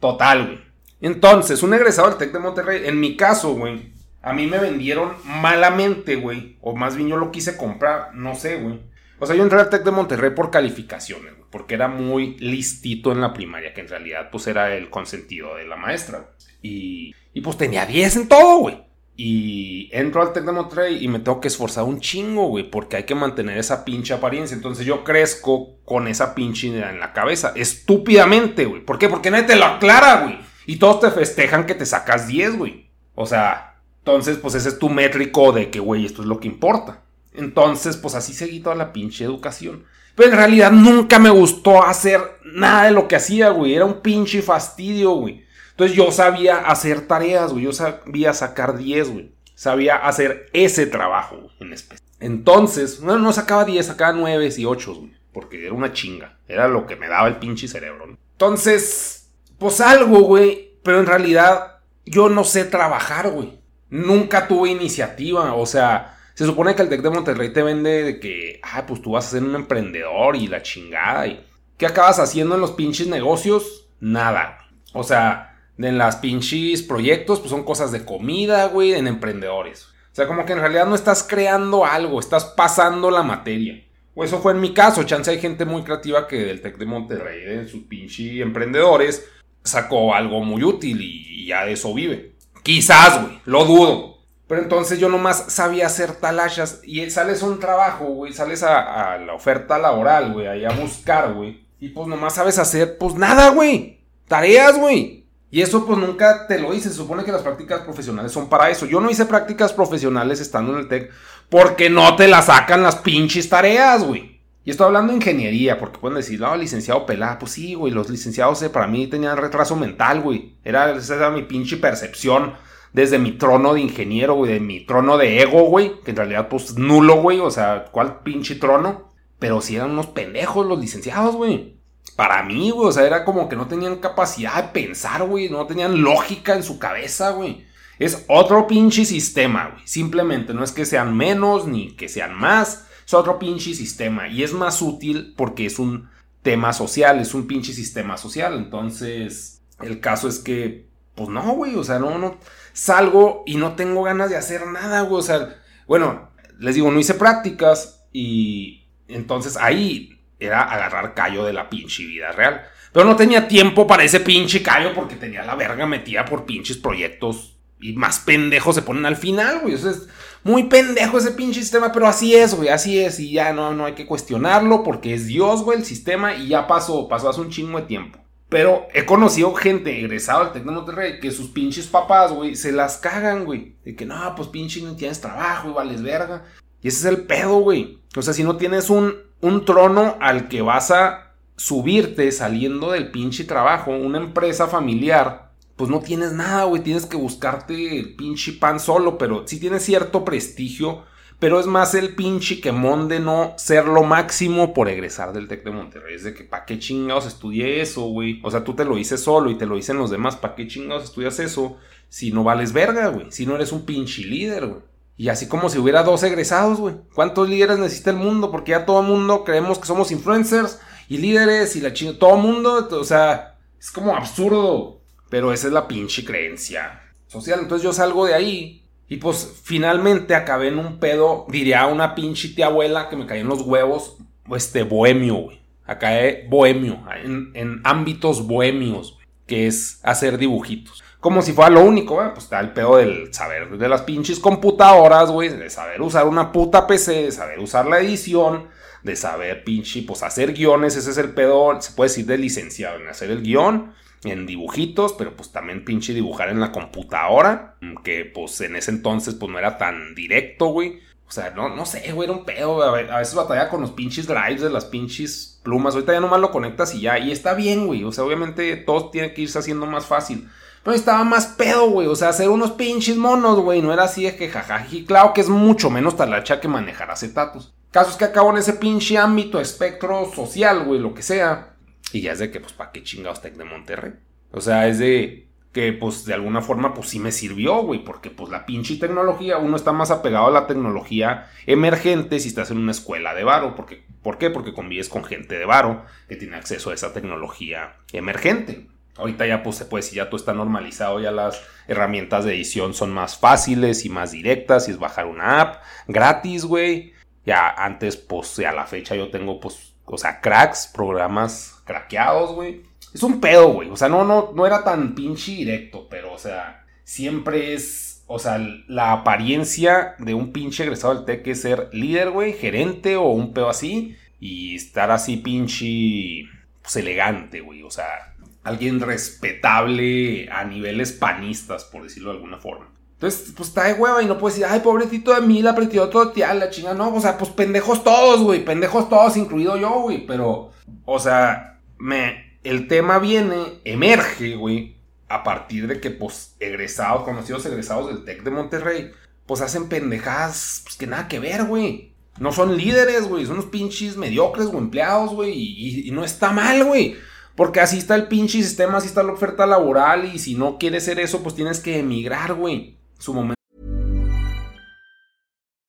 Total, 0.00 0.46
güey. 0.46 0.60
Entonces, 1.00 1.62
un 1.62 1.74
egresado 1.74 2.08
del 2.08 2.18
TEC 2.18 2.32
de 2.32 2.38
Monterrey, 2.38 2.82
en 2.86 3.00
mi 3.00 3.16
caso, 3.16 3.54
güey, 3.54 3.92
a 4.22 4.32
mí 4.32 4.46
me 4.46 4.58
vendieron 4.58 5.14
malamente, 5.24 6.16
güey. 6.16 6.56
O 6.60 6.74
más 6.76 6.96
bien 6.96 7.08
yo 7.08 7.16
lo 7.16 7.32
quise 7.32 7.56
comprar, 7.56 8.14
no 8.14 8.34
sé, 8.34 8.56
güey. 8.56 8.80
O 9.18 9.26
sea, 9.26 9.36
yo 9.36 9.42
entré 9.42 9.60
al 9.60 9.70
TEC 9.70 9.84
de 9.84 9.90
Monterrey 9.90 10.30
por 10.30 10.50
calificaciones, 10.50 11.36
güey. 11.36 11.48
Porque 11.50 11.74
era 11.74 11.88
muy 11.88 12.36
listito 12.38 13.12
en 13.12 13.20
la 13.20 13.32
primaria, 13.32 13.74
que 13.74 13.82
en 13.82 13.88
realidad 13.88 14.30
pues 14.30 14.46
era 14.46 14.74
el 14.74 14.90
consentido 14.90 15.56
de 15.56 15.66
la 15.66 15.76
maestra. 15.76 16.30
Y, 16.62 17.14
y 17.34 17.40
pues 17.40 17.56
tenía 17.56 17.84
10 17.84 18.16
en 18.16 18.28
todo, 18.28 18.58
güey. 18.58 18.82
Y 19.16 19.90
entro 19.92 20.22
al 20.22 20.32
TEC 20.32 20.44
de 20.44 20.92
y 20.92 21.08
me 21.08 21.18
tengo 21.18 21.40
que 21.40 21.48
esforzar 21.48 21.84
un 21.84 22.00
chingo, 22.00 22.46
güey, 22.46 22.70
porque 22.70 22.96
hay 22.96 23.04
que 23.04 23.14
mantener 23.14 23.58
esa 23.58 23.84
pinche 23.84 24.14
apariencia. 24.14 24.54
Entonces 24.54 24.86
yo 24.86 25.04
crezco 25.04 25.76
con 25.84 26.08
esa 26.08 26.34
pinche 26.34 26.68
idea 26.68 26.90
en 26.90 26.98
la 26.98 27.12
cabeza, 27.12 27.52
estúpidamente, 27.54 28.64
güey. 28.64 28.84
¿Por 28.84 28.98
qué? 28.98 29.08
Porque 29.08 29.30
nadie 29.30 29.44
te 29.44 29.56
lo 29.56 29.66
aclara, 29.66 30.22
güey. 30.22 30.38
Y 30.66 30.76
todos 30.76 31.00
te 31.00 31.10
festejan 31.10 31.66
que 31.66 31.74
te 31.74 31.86
sacas 31.86 32.26
10, 32.26 32.56
güey. 32.56 32.90
O 33.14 33.26
sea, 33.26 33.80
entonces, 33.98 34.38
pues 34.38 34.54
ese 34.54 34.70
es 34.70 34.78
tu 34.78 34.88
métrico 34.88 35.52
de 35.52 35.70
que, 35.70 35.78
güey, 35.78 36.06
esto 36.06 36.22
es 36.22 36.28
lo 36.28 36.40
que 36.40 36.48
importa. 36.48 37.02
Entonces, 37.34 37.96
pues 37.96 38.14
así 38.14 38.32
seguí 38.32 38.60
toda 38.60 38.74
la 38.74 38.92
pinche 38.92 39.24
educación. 39.24 39.84
Pero 40.14 40.30
en 40.30 40.36
realidad 40.36 40.72
nunca 40.72 41.18
me 41.18 41.30
gustó 41.30 41.84
hacer 41.84 42.20
nada 42.44 42.84
de 42.84 42.90
lo 42.90 43.08
que 43.08 43.16
hacía, 43.16 43.50
güey. 43.50 43.74
Era 43.74 43.84
un 43.84 44.00
pinche 44.00 44.42
fastidio, 44.42 45.12
güey. 45.12 45.41
Entonces 45.72 45.96
yo 45.96 46.10
sabía 46.12 46.58
hacer 46.58 47.02
tareas, 47.02 47.52
güey. 47.52 47.64
Yo 47.64 47.72
sabía 47.72 48.32
sacar 48.32 48.76
10, 48.76 49.10
güey. 49.10 49.32
Sabía 49.54 49.96
hacer 49.96 50.48
ese 50.52 50.86
trabajo 50.86 51.50
en. 51.60 51.74
Entonces, 52.20 53.00
no, 53.00 53.18
no 53.18 53.32
sacaba 53.32 53.64
10, 53.64 53.84
sacaba 53.84 54.12
9 54.12 54.48
y 54.56 54.64
8, 54.64 54.94
güey. 54.94 55.12
Porque 55.32 55.66
era 55.66 55.74
una 55.74 55.92
chinga. 55.92 56.38
Era 56.46 56.68
lo 56.68 56.86
que 56.86 56.96
me 56.96 57.08
daba 57.08 57.28
el 57.28 57.36
pinche 57.36 57.66
cerebro. 57.66 58.06
¿no? 58.06 58.18
Entonces, 58.32 59.30
pues 59.58 59.80
algo, 59.80 60.20
güey. 60.20 60.72
Pero 60.82 61.00
en 61.00 61.06
realidad 61.06 61.80
yo 62.04 62.28
no 62.28 62.44
sé 62.44 62.64
trabajar, 62.64 63.30
güey 63.30 63.62
nunca 63.92 64.48
tuve 64.48 64.70
iniciativa. 64.70 65.54
O 65.54 65.66
sea, 65.66 66.18
se 66.34 66.44
supone 66.44 66.74
que 66.74 66.82
el 66.82 66.88
Tec 66.88 67.02
de 67.02 67.10
Monterrey 67.10 67.52
te 67.52 67.62
vende 67.62 68.02
de 68.02 68.18
que, 68.18 68.60
ah, 68.64 68.84
pues 68.86 69.00
tú 69.00 69.12
vas 69.12 69.26
a 69.26 69.30
ser 69.30 69.44
un 69.44 69.54
emprendedor 69.54 70.34
y 70.34 70.48
la 70.48 70.62
chingada. 70.62 71.28
¿Y 71.28 71.46
qué 71.76 71.86
acabas 71.86 72.18
haciendo 72.18 72.56
en 72.56 72.60
los 72.60 72.72
pinches 72.72 73.06
negocios? 73.06 73.86
Nada. 74.00 74.58
O 74.94 75.04
sea, 75.04 75.51
en 75.84 75.98
las 75.98 76.16
pinches 76.16 76.82
proyectos, 76.82 77.40
pues 77.40 77.50
son 77.50 77.64
cosas 77.64 77.92
de 77.92 78.04
comida, 78.04 78.66
güey, 78.66 78.94
en 78.94 79.06
emprendedores. 79.06 79.86
O 80.12 80.14
sea, 80.14 80.26
como 80.26 80.44
que 80.44 80.52
en 80.52 80.60
realidad 80.60 80.86
no 80.86 80.94
estás 80.94 81.22
creando 81.22 81.86
algo, 81.86 82.20
estás 82.20 82.44
pasando 82.44 83.10
la 83.10 83.22
materia. 83.22 83.82
O 84.14 84.24
eso 84.24 84.40
fue 84.40 84.52
en 84.52 84.60
mi 84.60 84.74
caso. 84.74 85.04
Chance 85.04 85.30
hay 85.30 85.40
gente 85.40 85.64
muy 85.64 85.82
creativa 85.82 86.28
que 86.28 86.44
del 86.44 86.60
Tec 86.60 86.76
de 86.76 86.84
Monterrey, 86.84 87.44
de 87.44 87.68
sus 87.68 87.84
pinches 87.84 88.40
emprendedores, 88.40 89.26
sacó 89.64 90.14
algo 90.14 90.40
muy 90.44 90.62
útil 90.64 91.00
y 91.00 91.46
ya 91.46 91.64
de 91.64 91.72
eso 91.72 91.94
vive. 91.94 92.32
Quizás, 92.62 93.22
güey, 93.22 93.40
lo 93.44 93.64
dudo. 93.64 94.12
Pero 94.46 94.60
entonces 94.60 94.98
yo 94.98 95.08
nomás 95.08 95.46
sabía 95.52 95.86
hacer 95.86 96.16
talachas 96.16 96.82
y 96.84 97.08
sales 97.10 97.42
a 97.42 97.46
un 97.46 97.58
trabajo, 97.58 98.04
güey, 98.04 98.34
sales 98.34 98.62
a, 98.62 99.16
la 99.16 99.32
oferta 99.32 99.78
laboral, 99.78 100.34
güey, 100.34 100.46
ahí 100.46 100.64
a 100.66 100.72
buscar, 100.72 101.32
güey. 101.32 101.64
Y 101.80 101.88
pues 101.88 102.06
nomás 102.06 102.34
sabes 102.34 102.58
hacer, 102.58 102.98
pues 102.98 103.14
nada, 103.14 103.48
güey. 103.48 104.00
Tareas, 104.28 104.78
güey. 104.78 105.21
Y 105.52 105.60
eso 105.60 105.84
pues 105.84 105.98
nunca 105.98 106.46
te 106.46 106.58
lo 106.58 106.72
hice. 106.72 106.88
Se 106.88 106.96
supone 106.96 107.24
que 107.24 107.30
las 107.30 107.42
prácticas 107.42 107.82
profesionales 107.82 108.32
son 108.32 108.48
para 108.48 108.70
eso. 108.70 108.86
Yo 108.86 109.00
no 109.00 109.10
hice 109.10 109.26
prácticas 109.26 109.74
profesionales 109.74 110.40
estando 110.40 110.72
en 110.72 110.78
el 110.78 110.88
TEC 110.88 111.12
porque 111.50 111.90
no 111.90 112.16
te 112.16 112.26
las 112.26 112.46
sacan 112.46 112.82
las 112.82 112.96
pinches 112.96 113.50
tareas, 113.50 114.02
güey. 114.02 114.40
Y 114.64 114.70
estoy 114.70 114.86
hablando 114.86 115.12
de 115.12 115.18
ingeniería, 115.18 115.78
porque 115.78 115.98
pueden 115.98 116.16
decir, 116.16 116.40
no, 116.40 116.56
licenciado 116.56 117.04
pelada. 117.04 117.38
Pues 117.38 117.52
sí, 117.52 117.74
güey, 117.74 117.92
los 117.92 118.08
licenciados 118.08 118.62
eh, 118.62 118.70
para 118.70 118.86
mí 118.86 119.06
tenían 119.08 119.36
retraso 119.36 119.76
mental, 119.76 120.22
güey. 120.22 120.54
Era, 120.64 120.90
esa 120.92 121.16
era 121.16 121.30
mi 121.30 121.42
pinche 121.42 121.76
percepción 121.76 122.54
desde 122.94 123.18
mi 123.18 123.32
trono 123.32 123.74
de 123.74 123.82
ingeniero, 123.82 124.34
güey, 124.34 124.54
de 124.54 124.60
mi 124.60 124.86
trono 124.86 125.18
de 125.18 125.42
ego, 125.42 125.64
güey. 125.64 126.00
Que 126.02 126.12
en 126.12 126.16
realidad, 126.16 126.48
pues 126.48 126.78
nulo, 126.78 127.20
güey. 127.20 127.40
O 127.40 127.50
sea, 127.50 127.84
¿cuál 127.92 128.20
pinche 128.20 128.54
trono? 128.54 129.12
Pero 129.38 129.60
sí 129.60 129.76
eran 129.76 129.90
unos 129.90 130.06
pendejos 130.06 130.66
los 130.66 130.78
licenciados, 130.78 131.36
güey. 131.36 131.71
Para 132.16 132.42
mí, 132.42 132.70
güey, 132.70 132.88
o 132.88 132.92
sea, 132.92 133.06
era 133.06 133.24
como 133.24 133.48
que 133.48 133.56
no 133.56 133.66
tenían 133.66 133.96
capacidad 133.96 134.62
de 134.62 134.68
pensar, 134.68 135.24
güey. 135.24 135.48
No 135.48 135.66
tenían 135.66 136.02
lógica 136.02 136.54
en 136.54 136.62
su 136.62 136.78
cabeza, 136.78 137.30
güey. 137.30 137.66
Es 137.98 138.24
otro 138.28 138.66
pinche 138.66 139.04
sistema, 139.04 139.70
güey. 139.72 139.86
Simplemente 139.86 140.54
no 140.54 140.64
es 140.64 140.72
que 140.72 140.84
sean 140.84 141.16
menos 141.16 141.66
ni 141.66 141.92
que 141.96 142.08
sean 142.08 142.34
más 142.34 142.86
es 143.06 143.14
otro 143.14 143.38
pinche 143.38 143.74
sistema 143.74 144.28
y 144.28 144.42
es 144.42 144.52
más 144.52 144.80
útil 144.82 145.34
porque 145.36 145.66
es 145.66 145.78
un 145.78 146.08
tema 146.42 146.72
social, 146.72 147.20
es 147.20 147.34
un 147.34 147.46
pinche 147.46 147.72
sistema 147.72 148.16
social. 148.16 148.54
Entonces, 148.54 149.62
el 149.80 150.00
caso 150.00 150.28
es 150.28 150.38
que, 150.38 150.86
pues 151.14 151.28
no, 151.28 151.42
güey, 151.54 151.76
o 151.76 151.84
sea, 151.84 151.98
no, 151.98 152.18
no, 152.18 152.38
salgo 152.72 153.42
y 153.46 153.56
no 153.56 153.74
tengo 153.74 154.02
ganas 154.02 154.30
de 154.30 154.36
hacer 154.36 154.66
nada, 154.66 155.02
güey, 155.02 155.20
o 155.20 155.22
sea, 155.22 155.56
bueno, 155.86 156.30
les 156.58 156.74
digo, 156.74 156.90
no 156.90 157.00
hice 157.00 157.14
prácticas 157.14 158.04
y 158.12 158.86
entonces 159.08 159.56
ahí 159.56 160.20
era 160.44 160.62
agarrar 160.62 161.14
callo 161.14 161.44
de 161.44 161.52
la 161.52 161.68
pinche 161.68 162.04
vida 162.04 162.32
real. 162.32 162.62
Pero 162.92 163.06
no 163.06 163.16
tenía 163.16 163.48
tiempo 163.48 163.86
para 163.86 164.04
ese 164.04 164.20
pinche 164.20 164.62
callo 164.62 164.92
porque 164.94 165.16
tenía 165.16 165.44
la 165.44 165.54
verga 165.54 165.86
metida 165.86 166.24
por 166.24 166.44
pinches 166.44 166.76
proyectos 166.76 167.56
y 167.80 167.94
más 167.94 168.20
pendejos 168.20 168.74
se 168.76 168.82
ponen 168.82 169.06
al 169.06 169.16
final, 169.16 169.60
güey. 169.60 169.74
O 169.74 169.78
sea, 169.78 169.90
es, 169.90 170.08
muy 170.44 170.64
pendejo 170.64 171.18
ese 171.18 171.32
pinche 171.32 171.60
sistema, 171.60 171.92
pero 171.92 172.06
así 172.06 172.34
es, 172.34 172.54
güey, 172.54 172.68
así 172.68 173.00
es. 173.00 173.18
Y 173.20 173.32
ya 173.32 173.52
no, 173.52 173.74
no 173.74 173.84
hay 173.84 173.92
que 173.92 174.06
cuestionarlo 174.06 174.82
porque 174.82 175.14
es 175.14 175.26
Dios, 175.26 175.62
güey, 175.62 175.78
el 175.78 175.84
sistema. 175.84 176.34
Y 176.34 176.48
ya 176.48 176.66
pasó, 176.66 177.08
pasó 177.08 177.28
hace 177.28 177.40
un 177.40 177.50
chingo 177.50 177.80
de 177.80 177.86
tiempo. 177.86 178.18
Pero 178.48 178.86
he 178.92 179.06
conocido 179.06 179.54
gente 179.54 179.98
egresada 179.98 180.42
al 180.42 180.52
Tec 180.52 180.64
de 180.64 181.20
que 181.20 181.30
sus 181.30 181.48
pinches 181.48 181.86
papás, 181.86 182.32
güey, 182.32 182.54
se 182.54 182.70
las 182.70 182.98
cagan, 182.98 183.44
güey. 183.44 183.76
De 183.84 183.96
que 183.96 184.04
no, 184.04 184.34
pues 184.36 184.48
pinche 184.48 184.82
no 184.82 184.94
tienes 184.94 185.20
trabajo 185.20 185.70
y 185.70 185.72
vales 185.72 186.02
verga. 186.02 186.44
Y 186.82 186.88
ese 186.88 186.98
es 186.98 187.04
el 187.06 187.24
pedo, 187.24 187.60
güey. 187.60 188.00
O 188.14 188.22
sea, 188.22 188.34
si 188.34 188.44
no 188.44 188.56
tienes 188.56 188.90
un, 188.90 189.16
un 189.42 189.64
trono 189.66 190.16
al 190.20 190.48
que 190.48 190.62
vas 190.62 190.90
a 190.90 191.34
subirte 191.56 192.32
saliendo 192.32 192.92
del 192.92 193.10
pinche 193.10 193.44
trabajo, 193.44 193.90
una 193.90 194.18
empresa 194.18 194.68
familiar, 194.68 195.52
pues 195.76 195.90
no 195.90 196.00
tienes 196.00 196.32
nada, 196.32 196.64
güey. 196.64 196.82
Tienes 196.82 197.06
que 197.06 197.16
buscarte 197.16 197.98
el 197.98 198.14
pinche 198.14 198.52
pan 198.52 198.78
solo, 198.78 199.18
pero 199.18 199.46
sí 199.46 199.58
tienes 199.58 199.82
cierto 199.84 200.24
prestigio. 200.24 201.02
Pero 201.38 201.58
es 201.58 201.66
más 201.66 201.96
el 201.96 202.14
pinche 202.14 202.60
quemón 202.60 203.08
de 203.08 203.18
no 203.18 203.54
ser 203.56 203.86
lo 203.88 204.04
máximo 204.04 204.72
por 204.72 204.88
egresar 204.88 205.32
del 205.32 205.48
Tec 205.48 205.64
de 205.64 205.72
Monterrey. 205.72 206.14
Es 206.14 206.22
de 206.22 206.34
que, 206.34 206.44
¿pa' 206.44 206.64
qué 206.64 206.78
chingados 206.78 207.26
estudié 207.26 207.80
eso, 207.80 208.02
güey? 208.02 208.40
O 208.44 208.50
sea, 208.52 208.62
tú 208.62 208.74
te 208.74 208.84
lo 208.84 208.96
hice 208.96 209.18
solo 209.18 209.50
y 209.50 209.56
te 209.56 209.66
lo 209.66 209.74
dicen 209.74 209.98
los 209.98 210.10
demás. 210.10 210.36
¿Pa' 210.36 210.54
qué 210.54 210.68
chingados 210.68 211.02
estudias 211.02 211.40
eso 211.40 211.78
si 212.08 212.30
no 212.30 212.44
vales 212.44 212.72
verga, 212.72 213.08
güey? 213.08 213.32
Si 213.32 213.44
no 213.44 213.56
eres 213.56 213.72
un 213.72 213.84
pinche 213.84 214.22
líder, 214.22 214.66
güey. 214.66 214.91
Y 215.16 215.28
así 215.28 215.46
como 215.46 215.68
si 215.68 215.78
hubiera 215.78 216.02
dos 216.02 216.22
egresados, 216.22 216.78
güey. 216.80 216.96
¿Cuántos 217.14 217.48
líderes 217.48 217.78
necesita 217.78 218.10
el 218.10 218.16
mundo? 218.16 218.50
Porque 218.50 218.72
ya 218.72 218.86
todo 218.86 219.00
el 219.00 219.06
mundo 219.06 219.44
creemos 219.44 219.78
que 219.78 219.86
somos 219.86 220.10
influencers 220.10 220.80
y 221.08 221.18
líderes 221.18 221.76
y 221.76 221.80
la 221.80 221.92
chingada. 221.92 222.18
Todo 222.18 222.36
el 222.36 222.42
mundo, 222.42 222.88
o 222.90 223.04
sea, 223.04 223.58
es 223.78 223.90
como 223.90 224.16
absurdo. 224.16 225.02
Pero 225.28 225.52
esa 225.52 225.68
es 225.68 225.72
la 225.72 225.88
pinche 225.88 226.24
creencia 226.24 227.02
social. 227.26 227.60
Entonces 227.60 227.84
yo 227.84 227.92
salgo 227.92 228.26
de 228.26 228.34
ahí 228.34 228.82
y 229.08 229.16
pues 229.16 229.60
finalmente 229.62 230.34
acabé 230.34 230.68
en 230.68 230.78
un 230.78 230.98
pedo, 230.98 231.46
diría 231.48 231.86
una 231.86 232.14
pinche 232.14 232.48
tía 232.50 232.66
abuela 232.66 233.08
que 233.08 233.16
me 233.16 233.26
cayó 233.26 233.42
en 233.42 233.48
los 233.48 233.62
huevos, 233.62 234.16
este 234.54 234.82
bohemio, 234.84 235.36
güey. 235.36 235.60
Acabé 235.84 236.46
bohemio, 236.48 237.02
en, 237.22 237.50
en 237.54 237.80
ámbitos 237.84 238.46
bohemios, 238.46 239.18
que 239.46 239.66
es 239.66 240.00
hacer 240.02 240.38
dibujitos. 240.38 241.02
Como 241.22 241.40
si 241.40 241.52
fuera 241.52 241.70
lo 241.70 241.82
único. 241.82 242.16
Pues 242.16 242.44
está 242.44 242.58
el 242.58 242.72
pedo 242.72 242.96
del 242.96 243.32
saber 243.32 243.78
de 243.78 243.88
las 243.88 244.02
pinches 244.02 244.40
computadoras, 244.40 245.30
güey. 245.30 245.50
De 245.50 245.70
saber 245.70 246.02
usar 246.02 246.26
una 246.26 246.50
puta 246.50 246.88
PC, 246.88 247.22
de 247.22 247.30
saber 247.30 247.60
usar 247.60 247.86
la 247.86 248.00
edición, 248.00 248.66
de 249.04 249.14
saber 249.14 249.62
pinche, 249.62 250.02
pues 250.02 250.24
hacer 250.24 250.52
guiones. 250.52 250.96
Ese 250.96 251.12
es 251.12 251.18
el 251.18 251.30
pedo, 251.30 251.80
se 251.80 251.92
puede 251.92 252.10
decir 252.10 252.26
de 252.26 252.38
licenciado 252.38 252.98
en 252.98 253.06
hacer 253.06 253.30
el 253.30 253.40
guion 253.40 253.94
en 254.24 254.46
dibujitos, 254.46 255.12
pero 255.12 255.36
pues 255.36 255.52
también 255.52 255.84
pinche 255.84 256.12
dibujar 256.12 256.48
en 256.48 256.58
la 256.58 256.72
computadora, 256.72 257.76
que 258.02 258.24
pues 258.24 258.60
en 258.60 258.74
ese 258.74 258.90
entonces 258.90 259.34
pues 259.34 259.50
no 259.50 259.60
era 259.60 259.78
tan 259.78 260.16
directo, 260.16 260.66
güey. 260.66 261.00
O 261.28 261.30
sea, 261.30 261.50
no, 261.50 261.68
no 261.68 261.86
sé, 261.86 262.12
güey, 262.12 262.28
era 262.28 262.36
un 262.36 262.44
pedo, 262.44 262.82
a, 262.82 263.18
veces 263.18 263.34
batalla 263.34 263.68
con 263.68 263.80
los 263.80 263.92
pinches 263.92 264.26
drives 264.26 264.60
de 264.60 264.70
las 264.70 264.84
pinches 264.86 265.60
plumas, 265.62 265.94
ahorita 265.94 266.12
ya 266.12 266.20
nomás 266.20 266.40
lo 266.40 266.50
conectas 266.50 266.94
y 266.94 267.02
ya, 267.02 267.18
y 267.18 267.30
está 267.30 267.54
bien, 267.54 267.86
güey, 267.86 268.02
o 268.02 268.10
sea, 268.10 268.24
obviamente 268.24 268.76
todo 268.76 269.10
tiene 269.10 269.32
que 269.32 269.42
irse 269.42 269.58
haciendo 269.58 269.86
más 269.86 270.04
fácil. 270.04 270.48
Pero 270.82 270.96
estaba 270.96 271.24
más 271.24 271.46
pedo, 271.46 271.90
güey. 271.90 272.08
O 272.08 272.16
sea, 272.16 272.30
hacer 272.30 272.48
unos 272.48 272.72
pinches 272.72 273.16
monos, 273.16 273.60
güey. 273.60 273.82
No 273.82 273.92
era 273.92 274.04
así 274.04 274.24
de 274.24 274.36
que 274.36 274.48
jajaji. 274.48 275.04
Claro 275.04 275.32
que 275.32 275.40
es 275.40 275.48
mucho 275.48 275.90
menos 275.90 276.16
talacha 276.16 276.60
que 276.60 276.68
manejar 276.68 277.10
acetatos. 277.10 277.74
Casos 277.90 278.16
que 278.16 278.24
acabo 278.24 278.50
en 278.50 278.56
ese 278.56 278.72
pinche 278.74 279.18
ámbito, 279.18 279.60
espectro 279.60 280.30
social, 280.34 280.84
güey, 280.84 280.98
lo 280.98 281.14
que 281.14 281.22
sea. 281.22 281.74
Y 282.12 282.22
ya 282.22 282.32
es 282.32 282.38
de 282.38 282.50
que, 282.50 282.60
pues, 282.60 282.72
¿para 282.72 282.90
qué 282.90 283.02
chingados 283.02 283.42
Tec 283.42 283.54
de 283.54 283.64
Monterrey? 283.64 284.14
O 284.50 284.60
sea, 284.60 284.88
es 284.88 284.98
de 284.98 285.48
que, 285.72 285.92
pues, 285.92 286.24
de 286.24 286.34
alguna 286.34 286.62
forma, 286.62 286.94
pues 286.94 287.10
sí 287.10 287.18
me 287.18 287.32
sirvió, 287.32 287.82
güey, 287.82 288.02
porque, 288.02 288.30
pues, 288.30 288.50
la 288.50 288.66
pinche 288.66 288.96
tecnología, 288.96 289.58
uno 289.58 289.76
está 289.76 289.92
más 289.92 290.10
apegado 290.10 290.46
a 290.46 290.50
la 290.50 290.66
tecnología 290.66 291.50
emergente 291.66 292.40
si 292.40 292.48
estás 292.48 292.70
en 292.70 292.78
una 292.78 292.92
escuela 292.92 293.34
de 293.34 293.44
varo. 293.44 293.74
Porque, 293.76 294.04
¿Por 294.22 294.38
qué? 294.38 294.50
Porque 294.50 294.72
convives 294.72 295.08
con 295.08 295.24
gente 295.24 295.58
de 295.58 295.64
varo 295.64 296.04
que 296.28 296.36
tiene 296.36 296.56
acceso 296.56 296.90
a 296.90 296.94
esa 296.94 297.12
tecnología 297.12 297.96
emergente. 298.12 298.86
Ahorita 299.16 299.46
ya, 299.46 299.62
pues, 299.62 299.76
se 299.76 299.84
puede 299.84 300.02
decir, 300.02 300.16
ya 300.16 300.26
todo 300.26 300.36
está 300.36 300.54
normalizado, 300.54 301.20
ya 301.20 301.30
las 301.30 301.62
herramientas 301.86 302.44
de 302.44 302.54
edición 302.54 302.94
son 302.94 303.12
más 303.12 303.36
fáciles 303.36 304.06
y 304.06 304.08
más 304.08 304.32
directas, 304.32 304.88
y 304.88 304.92
es 304.92 304.98
bajar 304.98 305.26
una 305.26 305.60
app 305.60 305.82
gratis, 306.08 306.64
güey. 306.64 307.12
Ya 307.44 307.68
antes, 307.68 308.16
pues, 308.16 308.58
a 308.60 308.72
la 308.72 308.86
fecha 308.86 309.14
yo 309.14 309.30
tengo, 309.30 309.60
pues, 309.60 309.94
o 310.06 310.16
sea, 310.16 310.40
cracks, 310.40 310.90
programas 310.92 311.82
craqueados, 311.84 312.54
güey. 312.54 312.82
Es 313.12 313.22
un 313.22 313.40
pedo, 313.40 313.72
güey. 313.72 313.90
O 313.90 313.96
sea, 313.96 314.08
no, 314.08 314.24
no, 314.24 314.52
no 314.54 314.66
era 314.66 314.82
tan 314.82 315.14
pinche 315.14 315.52
directo, 315.52 316.06
pero, 316.08 316.32
o 316.32 316.38
sea, 316.38 316.86
siempre 317.04 317.74
es, 317.74 318.24
o 318.26 318.38
sea, 318.38 318.58
la 318.88 319.12
apariencia 319.12 320.14
de 320.18 320.34
un 320.34 320.52
pinche 320.52 320.84
egresado 320.84 321.14
del 321.14 321.24
TEC 321.26 321.48
es 321.48 321.60
ser 321.60 321.90
líder, 321.92 322.30
güey, 322.30 322.54
gerente 322.54 323.16
o 323.16 323.28
un 323.28 323.52
pedo 323.52 323.68
así, 323.68 324.16
y 324.40 324.76
estar 324.76 325.10
así 325.10 325.36
pinche, 325.36 326.48
pues, 326.80 326.96
elegante, 326.96 327.60
güey. 327.60 327.82
O 327.82 327.90
sea, 327.90 328.31
alguien 328.64 329.00
respetable 329.00 330.48
a 330.50 330.64
niveles 330.64 331.12
panistas, 331.12 331.84
por 331.84 332.02
decirlo 332.02 332.30
de 332.30 332.36
alguna 332.36 332.58
forma. 332.58 332.88
Entonces, 333.14 333.52
pues 333.56 333.68
está 333.68 333.84
de 333.84 333.94
hueva 333.94 334.20
y 334.20 334.26
no 334.26 334.36
puedes 334.36 334.58
decir, 334.58 334.72
ay, 334.72 334.80
pobrecito 334.80 335.32
de 335.32 335.46
mí, 335.46 335.62
la 335.62 335.70
apretó 335.70 336.08
todo 336.08 336.32
tía, 336.32 336.52
la 336.54 336.70
chinga. 336.70 336.92
No, 336.92 337.14
o 337.14 337.20
sea, 337.20 337.38
pues 337.38 337.50
pendejos 337.50 338.02
todos, 338.02 338.40
güey, 338.40 338.64
pendejos 338.64 339.08
todos, 339.08 339.36
incluido 339.36 339.76
yo, 339.76 340.00
güey. 340.00 340.26
Pero, 340.26 340.72
o 341.04 341.18
sea, 341.20 341.80
me, 341.98 342.58
el 342.64 342.88
tema 342.88 343.20
viene, 343.20 343.80
emerge, 343.84 344.56
güey, 344.56 344.96
a 345.28 345.44
partir 345.44 345.86
de 345.86 346.00
que, 346.00 346.10
pues, 346.10 346.56
egresados, 346.58 347.22
conocidos 347.22 347.64
egresados 347.64 348.08
del 348.08 348.24
TEC 348.24 348.42
de 348.42 348.50
Monterrey, 348.50 349.12
pues 349.46 349.60
hacen 349.60 349.88
pendejadas, 349.88 350.80
pues 350.82 350.96
que 350.96 351.06
nada 351.06 351.28
que 351.28 351.38
ver, 351.38 351.64
güey. 351.64 352.14
No 352.40 352.50
son 352.50 352.76
líderes, 352.76 353.28
güey, 353.28 353.44
son 353.46 353.54
unos 353.54 353.66
pinches 353.66 354.16
mediocres 354.16 354.66
o 354.66 354.78
empleados, 354.78 355.32
güey, 355.32 355.52
y, 355.52 356.08
y 356.08 356.10
no 356.10 356.24
está 356.24 356.50
mal, 356.50 356.82
güey. 356.84 357.16
Porque 357.56 357.80
así 357.80 357.98
está 357.98 358.14
el 358.14 358.28
pinche 358.28 358.62
sistema, 358.62 358.98
así 358.98 359.08
está 359.08 359.22
la 359.22 359.32
oferta 359.32 359.66
laboral, 359.66 360.24
y 360.34 360.38
si 360.38 360.54
no 360.54 360.78
quieres 360.78 361.04
ser 361.04 361.20
eso, 361.20 361.42
pues 361.42 361.54
tienes 361.54 361.80
que 361.80 361.98
emigrar, 361.98 362.54
güey. 362.54 363.02
su 363.22 363.32
momento. 363.32 363.56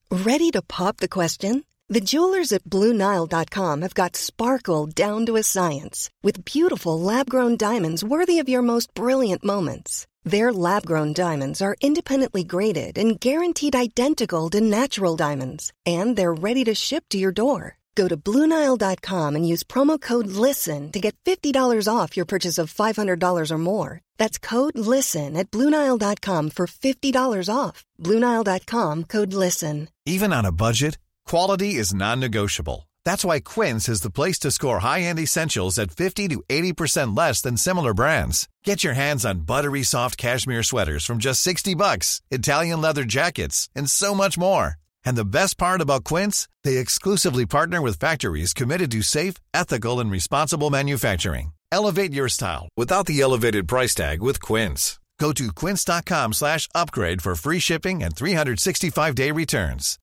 Ready 0.09 0.51
to 0.51 0.61
pop 0.61 0.97
the 0.97 1.09
question? 1.09 1.63
The 1.89 2.01
jewelers 2.01 2.53
at 2.53 2.63
BlueNile.com 2.63 3.81
have 3.81 3.93
got 3.93 4.15
sparkle 4.15 4.85
down 4.85 5.25
to 5.25 5.35
a 5.35 5.43
science 5.43 6.09
with 6.23 6.45
beautiful 6.45 6.99
lab 6.99 7.29
grown 7.29 7.57
diamonds 7.57 8.03
worthy 8.03 8.39
of 8.39 8.47
your 8.47 8.61
most 8.61 8.93
brilliant 8.93 9.43
moments. 9.43 10.07
Their 10.23 10.53
lab 10.53 10.85
grown 10.85 11.13
diamonds 11.13 11.61
are 11.61 11.75
independently 11.81 12.43
graded 12.45 12.97
and 12.97 13.19
guaranteed 13.19 13.75
identical 13.75 14.49
to 14.51 14.61
natural 14.61 15.17
diamonds, 15.17 15.73
and 15.85 16.15
they're 16.15 16.33
ready 16.33 16.63
to 16.63 16.73
ship 16.73 17.03
to 17.09 17.17
your 17.17 17.33
door. 17.33 17.77
Go 17.95 18.07
to 18.07 18.17
Bluenile.com 18.17 19.35
and 19.35 19.47
use 19.47 19.63
promo 19.63 19.99
code 19.99 20.27
LISTEN 20.27 20.91
to 20.91 20.99
get 20.99 21.15
$50 21.25 21.87
off 21.87 22.15
your 22.15 22.25
purchase 22.25 22.57
of 22.57 22.73
$500 22.73 23.51
or 23.51 23.57
more. 23.57 24.01
That's 24.17 24.37
code 24.39 24.77
LISTEN 24.77 25.35
at 25.35 25.51
Bluenile.com 25.51 26.49
for 26.51 26.67
$50 26.67 27.49
off. 27.53 27.83
Bluenile.com 27.99 29.03
code 29.05 29.33
LISTEN. 29.33 29.89
Even 30.05 30.33
on 30.33 30.45
a 30.45 30.51
budget, 30.51 30.97
quality 31.25 31.75
is 31.75 31.93
non 31.93 32.19
negotiable. 32.19 32.87
That's 33.05 33.25
why 33.25 33.39
Quince 33.41 33.89
is 33.89 34.01
the 34.01 34.11
place 34.11 34.39
to 34.39 34.51
score 34.51 34.79
high 34.79 35.01
end 35.01 35.19
essentials 35.19 35.77
at 35.77 35.91
50 35.91 36.29
to 36.29 36.43
80% 36.49 37.17
less 37.17 37.41
than 37.41 37.57
similar 37.57 37.93
brands. 37.93 38.47
Get 38.63 38.83
your 38.83 38.93
hands 38.93 39.25
on 39.25 39.41
buttery 39.41 39.83
soft 39.83 40.17
cashmere 40.17 40.63
sweaters 40.63 41.05
from 41.05 41.17
just 41.17 41.41
60 41.41 41.75
bucks, 41.75 42.21
Italian 42.31 42.81
leather 42.81 43.03
jackets, 43.03 43.69
and 43.75 43.89
so 43.89 44.13
much 44.13 44.37
more. 44.37 44.77
And 45.05 45.15
the 45.15 45.25
best 45.25 45.57
part 45.57 45.81
about 45.81 46.03
Quince, 46.03 46.47
they 46.63 46.77
exclusively 46.77 47.45
partner 47.45 47.81
with 47.81 47.99
factories 47.99 48.53
committed 48.53 48.91
to 48.91 49.01
safe, 49.01 49.35
ethical, 49.53 49.99
and 49.99 50.11
responsible 50.11 50.69
manufacturing. 50.69 51.53
Elevate 51.71 52.13
your 52.13 52.29
style 52.29 52.69
without 52.77 53.07
the 53.07 53.19
elevated 53.19 53.67
price 53.67 53.95
tag 53.95 54.21
with 54.21 54.39
Quince. 54.41 54.99
Go 55.19 55.31
to 55.33 55.51
quince.com 55.53 56.33
slash 56.33 56.67
upgrade 56.75 57.21
for 57.21 57.35
free 57.35 57.59
shipping 57.59 58.03
and 58.03 58.13
365-day 58.15 59.31
returns. 59.31 59.97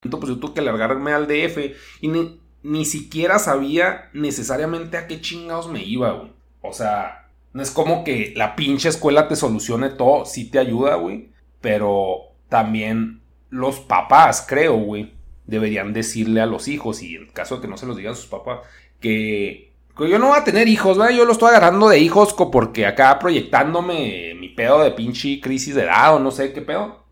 Pues 0.00 0.28
yo 0.28 0.36
tuve 0.38 0.54
que 0.54 0.62
largarme 0.62 1.12
al 1.12 1.26
DF 1.26 1.74
y 2.02 2.08
ni, 2.08 2.40
ni 2.62 2.84
siquiera 2.84 3.38
sabía 3.38 4.10
necesariamente 4.12 4.98
a 4.98 5.06
qué 5.06 5.20
chingados 5.20 5.68
me 5.68 5.82
iba, 5.82 6.12
güey. 6.12 6.32
O 6.62 6.72
sea, 6.72 7.30
no 7.54 7.62
es 7.62 7.70
como 7.70 8.04
que 8.04 8.34
la 8.36 8.54
pinche 8.54 8.90
escuela 8.90 9.28
te 9.28 9.34
solucione 9.34 9.90
todo, 9.90 10.26
sí 10.26 10.50
te 10.50 10.58
ayuda, 10.58 10.96
güey. 10.96 11.32
Pero 11.62 12.33
también 12.54 13.20
los 13.50 13.80
papás, 13.80 14.46
creo, 14.48 14.76
güey, 14.76 15.12
deberían 15.44 15.92
decirle 15.92 16.40
a 16.40 16.46
los 16.46 16.68
hijos, 16.68 17.02
y 17.02 17.16
en 17.16 17.26
caso 17.26 17.56
de 17.56 17.62
que 17.62 17.66
no 17.66 17.76
se 17.76 17.84
los 17.84 17.96
digan 17.96 18.14
sus 18.14 18.26
papás, 18.26 18.60
que, 19.00 19.72
yo 19.98 20.20
no 20.20 20.28
voy 20.28 20.38
a 20.38 20.44
tener 20.44 20.68
hijos. 20.68 20.96
Yo 20.96 21.24
lo 21.24 21.32
estoy 21.32 21.48
agarrando 21.48 21.88
de 21.88 21.98
hijos 21.98 22.32
porque 22.32 22.86
acá 22.86 23.18
proyectándome 23.18 24.34
mi 24.36 24.50
pedo 24.50 24.84
de 24.84 24.92
pinche 24.92 25.40
crisis 25.40 25.74
de 25.74 25.82
edad 25.82 26.14
o 26.14 26.20
no 26.20 26.30
sé 26.30 26.52
qué 26.52 26.62
pedo. 26.62 27.04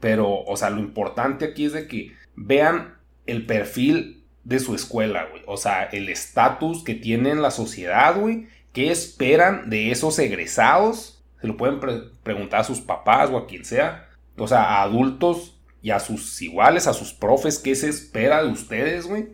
Pero, 0.00 0.42
o 0.42 0.56
sea, 0.56 0.70
lo 0.70 0.80
importante 0.80 1.44
aquí 1.44 1.66
es 1.66 1.72
de 1.72 1.86
que 1.86 2.10
vean 2.34 2.96
el 3.26 3.46
perfil 3.46 4.24
de 4.42 4.58
su 4.58 4.74
escuela, 4.74 5.28
güey. 5.30 5.44
O 5.46 5.56
sea, 5.56 5.84
el 5.84 6.08
estatus 6.08 6.82
que 6.82 6.96
tiene 6.96 7.30
en 7.30 7.42
la 7.42 7.52
sociedad, 7.52 8.18
güey. 8.18 8.48
¿Qué 8.72 8.90
esperan 8.90 9.70
de 9.70 9.92
esos 9.92 10.18
egresados? 10.18 11.22
Se 11.40 11.46
lo 11.46 11.56
pueden 11.56 11.78
preguntar 12.24 12.62
a 12.62 12.64
sus 12.64 12.80
papás 12.80 13.30
o 13.30 13.38
a 13.38 13.46
quien 13.46 13.64
sea 13.64 14.09
o 14.44 14.48
sea, 14.48 14.62
a 14.62 14.82
adultos 14.82 15.58
y 15.82 15.90
a 15.90 16.00
sus 16.00 16.40
iguales, 16.42 16.86
a 16.86 16.94
sus 16.94 17.12
profes, 17.12 17.58
qué 17.58 17.74
se 17.74 17.88
espera 17.88 18.42
de 18.42 18.50
ustedes, 18.50 19.06
güey. 19.06 19.28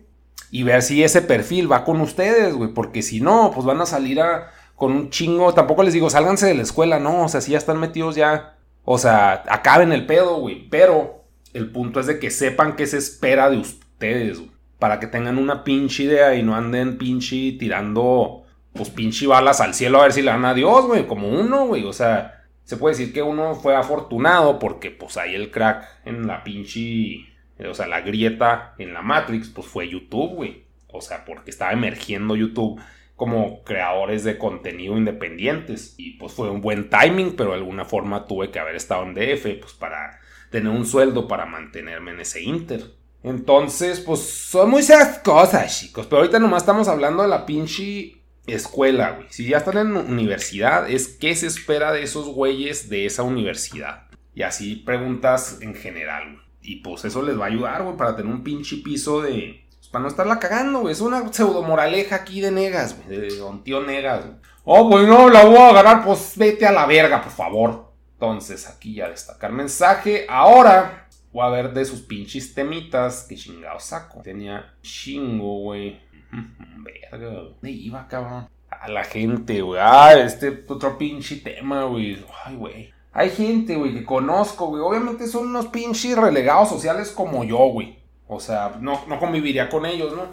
Y 0.49 0.63
ver 0.63 0.81
si 0.81 1.03
ese 1.03 1.21
perfil 1.21 1.71
va 1.71 1.83
con 1.83 1.99
ustedes, 1.99 2.53
güey. 2.53 2.73
Porque 2.73 3.01
si 3.01 3.19
no, 3.19 3.51
pues 3.53 3.65
van 3.65 3.81
a 3.81 3.85
salir 3.85 4.21
a, 4.21 4.51
con 4.75 4.93
un 4.93 5.09
chingo. 5.09 5.53
Tampoco 5.53 5.83
les 5.83 5.93
digo, 5.93 6.09
sálganse 6.09 6.47
de 6.47 6.55
la 6.55 6.61
escuela, 6.61 6.99
no. 6.99 7.25
O 7.25 7.29
sea, 7.29 7.41
si 7.41 7.51
ya 7.51 7.57
están 7.57 7.79
metidos 7.79 8.15
ya. 8.15 8.55
O 8.85 8.97
sea, 8.97 9.43
acaben 9.49 9.91
el 9.91 10.05
pedo, 10.05 10.39
güey. 10.39 10.69
Pero 10.69 11.25
el 11.53 11.69
punto 11.71 11.99
es 11.99 12.07
de 12.07 12.19
que 12.19 12.31
sepan 12.31 12.77
qué 12.77 12.87
se 12.87 12.97
espera 12.97 13.49
de 13.49 13.57
ustedes, 13.57 14.39
güey. 14.39 14.51
Para 14.79 14.99
que 14.99 15.07
tengan 15.07 15.37
una 15.37 15.63
pinche 15.63 16.03
idea 16.03 16.35
y 16.35 16.43
no 16.43 16.55
anden 16.55 16.97
pinche 16.97 17.57
tirando 17.59 18.43
pues 18.77 18.89
pinche 18.89 19.27
balas 19.27 19.59
al 19.59 19.73
cielo 19.73 19.99
a 19.99 20.03
ver 20.03 20.13
si 20.13 20.21
le 20.21 20.31
dan 20.31 20.45
a 20.45 20.53
Dios, 20.53 20.85
güey, 20.85 21.07
como 21.07 21.27
uno, 21.27 21.65
güey, 21.65 21.83
o 21.83 21.93
sea, 21.93 22.36
se 22.67 22.75
puede 22.75 22.97
decir 22.97 23.13
que 23.13 23.21
uno 23.21 23.55
fue 23.55 23.77
afortunado 23.77 24.59
porque 24.59 24.91
pues 24.91 25.15
ahí 25.15 25.33
el 25.33 25.51
crack 25.51 25.87
en 26.03 26.27
la 26.27 26.43
pinche, 26.43 27.25
o 27.65 27.73
sea, 27.73 27.87
la 27.87 28.01
grieta 28.01 28.75
en 28.77 28.93
la 28.93 29.01
Matrix, 29.01 29.47
pues 29.47 29.67
fue 29.67 29.87
YouTube, 29.87 30.35
güey, 30.35 30.65
o 30.87 30.99
sea, 30.99 31.23
porque 31.23 31.49
estaba 31.49 31.71
emergiendo 31.71 32.35
YouTube 32.35 32.77
como 33.15 33.63
creadores 33.63 34.25
de 34.25 34.37
contenido 34.37 34.97
independientes. 34.97 35.95
Y 35.97 36.17
pues 36.17 36.33
fue 36.33 36.49
un 36.49 36.59
buen 36.59 36.89
timing, 36.89 37.37
pero 37.37 37.51
de 37.51 37.55
alguna 37.55 37.85
forma 37.85 38.25
tuve 38.25 38.51
que 38.51 38.59
haber 38.59 38.75
estado 38.75 39.03
en 39.03 39.13
DF, 39.13 39.43
pues 39.61 39.71
para 39.73 40.19
tener 40.49 40.69
un 40.69 40.85
sueldo 40.85 41.25
para 41.25 41.45
mantenerme 41.45 42.11
en 42.11 42.19
ese 42.19 42.41
Inter. 42.41 42.81
Entonces, 43.23 44.01
pues 44.01 44.19
son 44.19 44.71
muchas 44.71 45.19
cosas, 45.19 45.79
chicos. 45.79 46.05
Pero 46.05 46.17
ahorita 46.17 46.37
nomás 46.37 46.63
estamos 46.63 46.89
hablando 46.89 47.23
de 47.23 47.29
la 47.29 47.45
pinche 47.45 48.16
escuela, 48.47 49.11
güey. 49.11 49.27
Si 49.29 49.47
ya 49.47 49.57
están 49.57 49.77
en 49.77 49.97
universidad, 49.97 50.89
es 50.89 51.07
qué 51.07 51.35
se 51.35 51.47
espera 51.47 51.91
de 51.91 52.03
esos 52.03 52.27
güeyes 52.27 52.89
de 52.89 53.05
esa 53.05 53.23
universidad. 53.23 54.07
Y 54.33 54.43
así 54.43 54.75
preguntas 54.77 55.59
en 55.61 55.75
general, 55.75 56.41
Y 56.61 56.77
pues 56.81 57.05
eso 57.05 57.21
les 57.21 57.39
va 57.39 57.45
a 57.45 57.47
ayudar, 57.47 57.83
güey, 57.83 57.95
para 57.95 58.15
tener 58.15 58.31
un 58.31 58.43
pinche 58.43 58.77
piso 58.77 59.21
de, 59.21 59.65
pues, 59.87 59.87
para 59.87 60.01
no 60.01 60.09
estarla 60.09 60.37
cagando, 60.37 60.79
güey. 60.81 60.91
Es 60.91 60.99
una 60.99 61.31
pseudo 61.31 61.63
moraleja 61.63 62.17
aquí 62.17 62.41
de 62.41 62.51
negas, 62.51 62.97
güey. 62.97 63.19
De 63.19 63.37
don 63.37 63.63
tío 63.63 63.81
negas, 63.81 64.25
güey. 64.25 64.37
Oh, 64.65 64.89
pues 64.89 65.07
no, 65.07 65.29
la 65.29 65.45
voy 65.45 65.55
a 65.55 65.69
agarrar. 65.69 66.03
Pues 66.03 66.33
vete 66.35 66.65
a 66.65 66.73
la 66.73 66.85
verga, 66.85 67.21
por 67.21 67.31
favor. 67.31 67.93
Entonces, 68.13 68.67
aquí 68.67 68.95
ya 68.95 69.07
destacar 69.07 69.53
mensaje. 69.53 70.25
Ahora 70.27 71.07
voy 71.31 71.45
a 71.45 71.49
ver 71.49 71.71
de 71.71 71.85
sus 71.85 72.01
pinches 72.01 72.53
temitas. 72.53 73.25
Que 73.29 73.35
chingado 73.35 73.79
saco. 73.79 74.21
Tenía 74.23 74.75
chingo, 74.81 75.61
güey. 75.61 76.01
Verga, 76.31 77.29
¿dónde 77.29 77.71
iba, 77.71 78.07
cabrón? 78.07 78.47
A 78.69 78.89
la 78.89 79.03
gente, 79.03 79.61
güey. 79.61 79.79
Ah, 79.81 80.13
este 80.13 80.63
otro 80.67 80.97
pinche 80.97 81.37
tema, 81.37 81.83
güey. 81.85 82.23
Ay, 82.45 82.55
güey. 82.55 82.93
Hay 83.13 83.31
gente, 83.31 83.75
güey, 83.75 83.93
que 83.93 84.03
conozco, 84.03 84.67
güey. 84.67 84.83
Obviamente 84.83 85.27
son 85.27 85.47
unos 85.47 85.67
pinches 85.67 86.15
relegados 86.15 86.69
sociales 86.69 87.09
como 87.09 87.43
yo, 87.43 87.57
güey. 87.57 87.97
O 88.27 88.39
sea, 88.39 88.77
no, 88.79 89.05
no 89.07 89.19
conviviría 89.19 89.69
con 89.69 89.85
ellos, 89.85 90.15
¿no? 90.15 90.27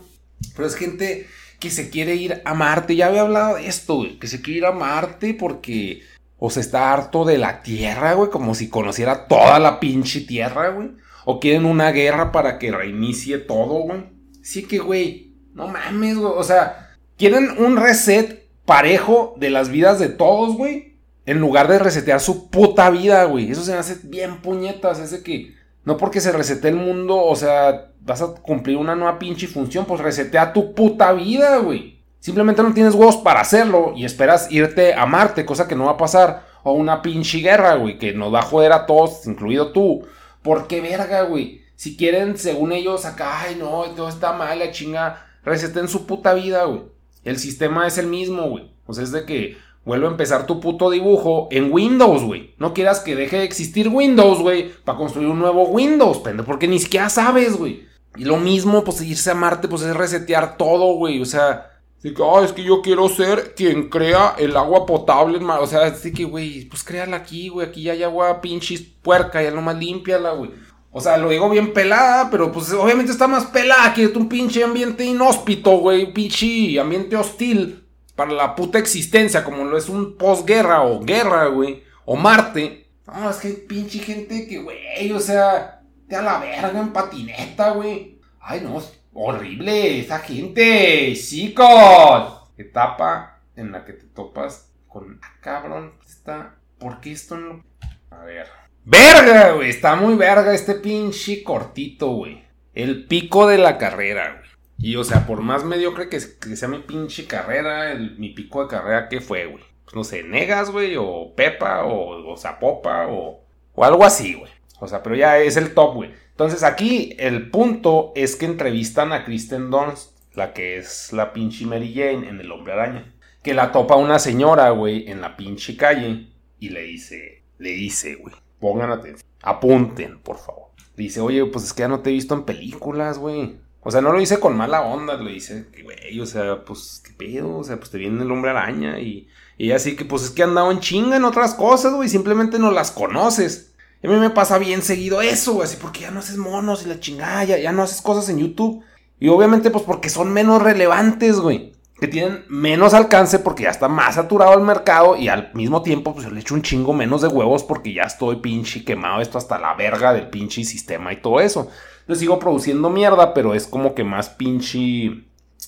Pero 0.54 0.68
es 0.68 0.74
gente 0.74 1.26
que 1.60 1.70
se 1.70 1.88
quiere 1.88 2.14
ir 2.16 2.42
a 2.44 2.52
Marte. 2.52 2.96
Ya 2.96 3.06
había 3.06 3.22
hablado 3.22 3.56
de 3.56 3.68
esto, 3.68 3.96
güey. 3.96 4.18
Que 4.18 4.26
se 4.26 4.42
quiere 4.42 4.58
ir 4.58 4.66
a 4.66 4.72
Marte 4.72 5.32
porque... 5.32 6.02
O 6.38 6.50
se 6.50 6.60
está 6.60 6.92
harto 6.92 7.24
de 7.24 7.38
la 7.38 7.62
Tierra, 7.62 8.12
güey. 8.12 8.30
Como 8.30 8.54
si 8.54 8.68
conociera 8.68 9.28
toda 9.28 9.58
la 9.58 9.80
pinche 9.80 10.20
Tierra, 10.20 10.68
güey. 10.68 10.90
O 11.24 11.40
quieren 11.40 11.64
una 11.64 11.90
guerra 11.90 12.32
para 12.32 12.58
que 12.58 12.70
reinicie 12.70 13.38
todo, 13.38 13.78
güey. 13.84 14.04
Sí 14.42 14.64
que, 14.64 14.78
güey. 14.78 15.23
No 15.54 15.68
mames, 15.68 16.18
güey. 16.18 16.32
O 16.36 16.44
sea, 16.44 16.90
quieren 17.16 17.54
un 17.58 17.76
reset 17.76 18.46
parejo 18.66 19.34
de 19.38 19.50
las 19.50 19.70
vidas 19.70 19.98
de 19.98 20.08
todos, 20.08 20.56
güey. 20.56 20.98
En 21.26 21.40
lugar 21.40 21.68
de 21.68 21.78
resetear 21.78 22.20
su 22.20 22.50
puta 22.50 22.90
vida, 22.90 23.24
güey. 23.24 23.50
Eso 23.50 23.62
se 23.62 23.72
me 23.72 23.78
hace 23.78 23.98
bien 24.02 24.42
puñetas. 24.42 24.98
Ese 24.98 25.22
que 25.22 25.54
no 25.84 25.96
porque 25.96 26.20
se 26.20 26.32
resete 26.32 26.68
el 26.68 26.76
mundo, 26.76 27.16
o 27.16 27.36
sea, 27.36 27.92
vas 28.00 28.22
a 28.22 28.28
cumplir 28.34 28.76
una 28.76 28.94
nueva 28.94 29.18
pinche 29.18 29.46
función, 29.46 29.84
pues 29.84 30.00
resetea 30.00 30.52
tu 30.52 30.74
puta 30.74 31.12
vida, 31.12 31.58
güey. 31.58 32.02
Simplemente 32.20 32.62
no 32.62 32.72
tienes 32.72 32.94
huevos 32.94 33.18
para 33.18 33.40
hacerlo 33.40 33.92
y 33.94 34.06
esperas 34.06 34.50
irte 34.50 34.94
a 34.94 35.04
Marte, 35.04 35.44
cosa 35.44 35.68
que 35.68 35.76
no 35.76 35.84
va 35.84 35.92
a 35.92 35.96
pasar. 35.98 36.46
O 36.62 36.72
una 36.72 37.02
pinche 37.02 37.38
guerra, 37.38 37.74
güey, 37.74 37.98
que 37.98 38.14
nos 38.14 38.32
va 38.32 38.38
a 38.38 38.42
joder 38.42 38.72
a 38.72 38.86
todos, 38.86 39.26
incluido 39.26 39.72
tú. 39.72 40.06
¿Por 40.40 40.66
qué 40.66 40.80
verga, 40.80 41.22
güey? 41.22 41.62
Si 41.76 41.98
quieren, 41.98 42.38
según 42.38 42.72
ellos, 42.72 43.04
acá, 43.04 43.42
ay, 43.42 43.56
no, 43.56 43.82
todo 43.94 44.08
está 44.08 44.32
mal, 44.32 44.58
la 44.58 44.70
chinga, 44.70 45.26
reseten 45.44 45.88
su 45.88 46.06
puta 46.06 46.34
vida, 46.34 46.64
güey. 46.64 46.82
El 47.24 47.38
sistema 47.38 47.86
es 47.86 47.98
el 47.98 48.06
mismo, 48.06 48.48
güey. 48.48 48.72
O 48.86 48.92
sea, 48.92 49.04
es 49.04 49.12
de 49.12 49.24
que 49.24 49.56
Vuelve 49.84 50.06
a 50.06 50.10
empezar 50.10 50.46
tu 50.46 50.60
puto 50.60 50.90
dibujo 50.90 51.48
en 51.50 51.70
Windows, 51.70 52.22
güey. 52.22 52.54
No 52.58 52.72
quieras 52.72 53.00
que 53.00 53.14
deje 53.14 53.38
de 53.38 53.44
existir 53.44 53.88
Windows, 53.88 54.40
güey, 54.40 54.70
para 54.82 54.96
construir 54.96 55.28
un 55.28 55.38
nuevo 55.38 55.64
Windows, 55.64 56.18
pendejo, 56.18 56.46
porque 56.46 56.66
ni 56.66 56.78
siquiera 56.78 57.10
sabes, 57.10 57.56
güey. 57.56 57.86
Y 58.16 58.24
lo 58.24 58.38
mismo, 58.38 58.82
pues 58.82 59.02
irse 59.02 59.30
a 59.30 59.34
Marte, 59.34 59.68
pues 59.68 59.82
es 59.82 59.94
resetear 59.94 60.56
todo, 60.56 60.94
güey. 60.94 61.20
O 61.20 61.26
sea, 61.26 61.70
así 61.98 62.14
es 62.44 62.52
que 62.52 62.64
yo 62.64 62.80
quiero 62.80 63.10
ser 63.10 63.54
quien 63.54 63.90
crea 63.90 64.34
el 64.38 64.56
agua 64.56 64.86
potable 64.86 65.36
en 65.36 65.50
O 65.50 65.66
sea, 65.66 65.82
así 65.86 66.12
que, 66.14 66.24
güey, 66.24 66.64
pues 66.64 66.82
créala 66.82 67.18
aquí, 67.18 67.50
güey. 67.50 67.68
Aquí 67.68 67.82
ya 67.82 67.92
hay 67.92 68.04
agua 68.04 68.40
pinches 68.40 68.80
puerca, 68.80 69.42
ya 69.42 69.50
nomás 69.50 69.76
límpiala, 69.76 70.32
güey. 70.32 70.50
O 70.96 71.00
sea, 71.00 71.16
lo 71.16 71.30
digo 71.30 71.50
bien 71.50 71.72
pelada, 71.72 72.30
pero 72.30 72.52
pues 72.52 72.72
obviamente 72.72 73.10
está 73.10 73.26
más 73.26 73.46
pelada 73.46 73.92
que 73.92 74.06
un 74.06 74.28
pinche 74.28 74.62
ambiente 74.62 75.04
inhóspito, 75.04 75.78
güey. 75.78 76.12
Pinche 76.12 76.78
ambiente 76.78 77.16
hostil 77.16 77.84
para 78.14 78.30
la 78.30 78.54
puta 78.54 78.78
existencia, 78.78 79.42
como 79.42 79.64
lo 79.64 79.76
es 79.76 79.88
un 79.88 80.16
posguerra 80.16 80.82
o 80.82 81.00
guerra, 81.04 81.46
güey, 81.46 81.82
o 82.04 82.14
Marte. 82.14 82.86
No, 83.08 83.28
es 83.28 83.38
que 83.38 83.48
pinche 83.48 83.98
gente 83.98 84.46
que, 84.46 84.58
güey, 84.58 85.10
o 85.10 85.18
sea, 85.18 85.82
te 86.08 86.14
a 86.14 86.22
la 86.22 86.38
verga 86.38 86.78
en 86.78 86.92
patineta, 86.92 87.70
güey. 87.70 88.20
Ay, 88.40 88.60
no, 88.60 88.78
es 88.78 88.92
horrible 89.12 89.98
esa 89.98 90.20
gente, 90.20 91.12
chicos. 91.16 92.52
Etapa 92.56 93.40
en 93.56 93.72
la 93.72 93.84
que 93.84 93.94
te 93.94 94.06
topas 94.06 94.70
con, 94.86 95.18
ah, 95.20 95.32
cabrón, 95.40 95.94
está, 96.06 96.54
¿por 96.78 97.00
qué 97.00 97.10
esto 97.10 97.36
no? 97.36 97.64
A 98.12 98.18
ver. 98.18 98.63
Verga, 98.86 99.52
güey, 99.52 99.70
está 99.70 99.96
muy 99.96 100.14
verga 100.14 100.52
este 100.52 100.74
pinche 100.74 101.42
cortito, 101.42 102.10
güey. 102.10 102.44
El 102.74 103.06
pico 103.06 103.46
de 103.46 103.56
la 103.56 103.78
carrera, 103.78 104.38
güey. 104.38 104.50
Y 104.76 104.96
o 104.96 105.04
sea, 105.04 105.26
por 105.26 105.40
más 105.40 105.64
mediocre 105.64 106.10
que, 106.10 106.18
que 106.18 106.56
sea 106.56 106.68
mi 106.68 106.80
pinche 106.80 107.26
carrera, 107.26 107.94
mi 107.94 108.30
pico 108.30 108.62
de 108.62 108.68
carrera, 108.68 109.08
¿qué 109.08 109.20
fue, 109.20 109.46
güey? 109.46 109.64
Pues 109.84 109.94
no 109.94 110.04
sé, 110.04 110.22
Negas, 110.22 110.70
güey, 110.70 110.96
o 110.98 111.32
Pepa, 111.34 111.84
o, 111.84 112.30
o 112.30 112.36
Zapopa, 112.36 113.06
o, 113.08 113.44
o 113.74 113.84
algo 113.84 114.04
así, 114.04 114.34
güey. 114.34 114.50
O 114.80 114.86
sea, 114.86 115.02
pero 115.02 115.16
ya 115.16 115.38
es 115.38 115.56
el 115.56 115.72
top, 115.72 115.94
güey. 115.94 116.10
Entonces 116.32 116.62
aquí 116.62 117.14
el 117.18 117.50
punto 117.50 118.12
es 118.14 118.36
que 118.36 118.44
entrevistan 118.44 119.12
a 119.12 119.24
Kristen 119.24 119.70
Dunst, 119.70 120.10
la 120.34 120.52
que 120.52 120.76
es 120.76 121.12
la 121.12 121.32
pinche 121.32 121.64
Mary 121.64 121.94
Jane 121.94 122.28
en 122.28 122.40
El 122.40 122.52
Hombre 122.52 122.74
Araña. 122.74 123.14
Que 123.42 123.54
la 123.54 123.72
topa 123.72 123.96
una 123.96 124.18
señora, 124.18 124.70
güey, 124.70 125.08
en 125.10 125.22
la 125.22 125.36
pinche 125.36 125.76
calle 125.76 126.26
y 126.58 126.70
le 126.70 126.82
dice, 126.82 127.44
le 127.58 127.70
dice, 127.70 128.16
güey, 128.16 128.34
pongan 128.64 128.90
atención, 128.90 129.28
apunten, 129.42 130.18
por 130.20 130.38
favor. 130.38 130.68
Dice, 130.96 131.20
oye, 131.20 131.44
pues 131.44 131.66
es 131.66 131.74
que 131.74 131.80
ya 131.80 131.88
no 131.88 132.00
te 132.00 132.08
he 132.08 132.14
visto 132.14 132.32
en 132.34 132.44
películas, 132.44 133.18
güey. 133.18 133.58
O 133.82 133.90
sea, 133.90 134.00
no 134.00 134.10
lo 134.10 134.22
hice 134.22 134.40
con 134.40 134.56
mala 134.56 134.80
onda, 134.80 135.18
lo 135.18 135.28
hice, 135.28 135.66
güey, 135.82 136.18
o 136.18 136.24
sea, 136.24 136.64
pues, 136.64 137.02
qué 137.04 137.12
pedo, 137.12 137.58
o 137.58 137.62
sea, 137.62 137.76
pues 137.76 137.90
te 137.90 137.98
viene 137.98 138.22
el 138.22 138.32
hombre 138.32 138.52
araña 138.52 138.98
y, 139.00 139.28
y 139.58 139.72
así 139.72 139.96
que, 139.96 140.06
pues 140.06 140.22
es 140.22 140.30
que 140.30 140.42
han 140.42 140.50
andado 140.50 140.70
en 140.70 140.80
chinga 140.80 141.16
en 141.16 141.26
otras 141.26 141.52
cosas, 141.52 141.92
güey, 141.92 142.08
simplemente 142.08 142.58
no 142.58 142.70
las 142.70 142.90
conoces. 142.90 143.74
Y 144.02 144.06
a 144.06 144.10
mí 144.10 144.16
me 144.16 144.30
pasa 144.30 144.56
bien 144.56 144.80
seguido 144.80 145.20
eso, 145.20 145.52
güey, 145.52 145.64
así 145.64 145.76
porque 145.78 146.00
ya 146.00 146.10
no 146.10 146.20
haces 146.20 146.38
monos 146.38 146.86
y 146.86 146.88
la 146.88 147.00
chingada, 147.00 147.44
ya, 147.44 147.58
ya 147.58 147.72
no 147.72 147.82
haces 147.82 148.00
cosas 148.00 148.30
en 148.30 148.38
YouTube. 148.38 148.82
Y 149.20 149.28
obviamente, 149.28 149.70
pues 149.70 149.84
porque 149.84 150.08
son 150.08 150.32
menos 150.32 150.62
relevantes, 150.62 151.38
güey. 151.38 151.73
Que 151.98 152.08
tienen 152.08 152.44
menos 152.48 152.92
alcance 152.92 153.38
porque 153.38 153.62
ya 153.62 153.70
está 153.70 153.88
más 153.88 154.16
saturado 154.16 154.54
el 154.54 154.64
mercado 154.64 155.16
y 155.16 155.28
al 155.28 155.52
mismo 155.54 155.82
tiempo, 155.82 156.12
pues 156.12 156.30
le 156.30 156.40
echo 156.40 156.54
un 156.54 156.62
chingo 156.62 156.92
menos 156.92 157.22
de 157.22 157.28
huevos 157.28 157.62
porque 157.62 157.94
ya 157.94 158.02
estoy 158.02 158.36
pinche 158.36 158.84
quemado 158.84 159.20
esto 159.20 159.38
hasta 159.38 159.58
la 159.60 159.74
verga 159.74 160.12
del 160.12 160.28
pinche 160.28 160.64
sistema 160.64 161.12
y 161.12 161.18
todo 161.18 161.40
eso. 161.40 161.70
Yo 162.06 162.14
sigo 162.14 162.38
produciendo 162.38 162.90
mierda, 162.90 163.32
pero 163.32 163.54
es 163.54 163.66
como 163.66 163.94
que 163.94 164.04
más 164.04 164.28
pinche... 164.28 165.24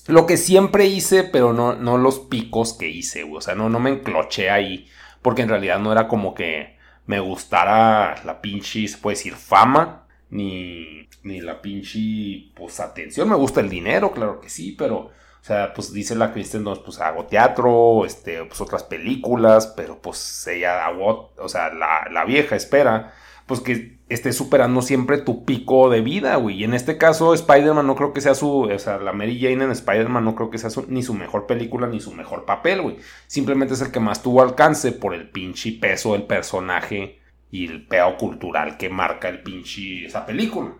Lo 0.07 0.25
que 0.25 0.37
siempre 0.37 0.85
hice, 0.85 1.23
pero 1.23 1.53
no, 1.53 1.73
no 1.73 1.97
los 1.97 2.19
picos 2.19 2.73
que 2.73 2.89
hice, 2.89 3.23
O 3.23 3.41
sea, 3.41 3.55
no, 3.55 3.69
no 3.69 3.79
me 3.79 3.89
encloché 3.89 4.49
ahí. 4.49 4.87
Porque 5.21 5.41
en 5.41 5.49
realidad 5.49 5.79
no 5.79 5.91
era 5.91 6.07
como 6.07 6.33
que 6.33 6.77
me 7.05 7.19
gustara 7.19 8.21
la 8.23 8.39
pinche, 8.41 8.87
se 8.87 8.97
puede 8.97 9.15
decir, 9.17 9.33
fama. 9.33 10.05
Ni, 10.29 11.07
ni 11.23 11.41
la 11.41 11.61
pinche, 11.61 12.51
pues, 12.55 12.79
atención. 12.79 13.27
Me 13.29 13.35
gusta 13.35 13.59
el 13.61 13.69
dinero, 13.69 14.11
claro 14.11 14.39
que 14.39 14.49
sí, 14.49 14.75
pero... 14.77 15.11
O 15.47 15.49
sea, 15.53 15.73
pues 15.73 15.93
dice 15.93 16.13
la 16.13 16.33
Kristen 16.33 16.65
pues 16.83 16.99
hago 16.99 17.25
teatro, 17.25 18.05
este, 18.05 18.43
pues 18.43 18.59
otras 18.59 18.83
películas, 18.83 19.67
pero 19.77 19.97
pues 19.97 20.45
ella, 20.45 20.89
o 20.89 21.47
sea, 21.47 21.73
la, 21.73 22.05
la 22.11 22.25
vieja 22.25 22.57
espera, 22.57 23.13
pues 23.45 23.61
que 23.61 23.97
esté 24.09 24.33
superando 24.33 24.81
siempre 24.81 25.19
tu 25.19 25.45
pico 25.45 25.89
de 25.89 26.01
vida, 26.01 26.35
güey. 26.35 26.57
Y 26.57 26.63
en 26.65 26.73
este 26.73 26.97
caso, 26.97 27.33
Spider-Man 27.33 27.87
no 27.87 27.95
creo 27.95 28.11
que 28.11 28.19
sea 28.19 28.35
su. 28.35 28.63
O 28.63 28.77
sea, 28.79 28.97
la 28.97 29.13
Mary 29.13 29.39
Jane 29.39 29.63
en 29.63 29.71
Spider-Man 29.71 30.25
no 30.25 30.35
creo 30.35 30.49
que 30.49 30.57
sea 30.57 30.69
ni 30.89 31.01
su 31.01 31.13
mejor 31.13 31.47
película 31.47 31.87
ni 31.87 32.01
su 32.01 32.11
mejor 32.11 32.43
papel, 32.43 32.81
güey. 32.81 32.97
Simplemente 33.27 33.73
es 33.75 33.81
el 33.81 33.93
que 33.93 34.01
más 34.01 34.21
tuvo 34.21 34.41
alcance 34.41 34.91
por 34.91 35.13
el 35.13 35.29
pinche 35.29 35.71
peso 35.79 36.11
del 36.11 36.23
personaje 36.23 37.21
y 37.49 37.67
el 37.67 37.87
peo 37.87 38.17
cultural 38.17 38.75
que 38.75 38.89
marca 38.89 39.29
el 39.29 39.41
pinche. 39.43 40.07
esa 40.07 40.25
película. 40.25 40.73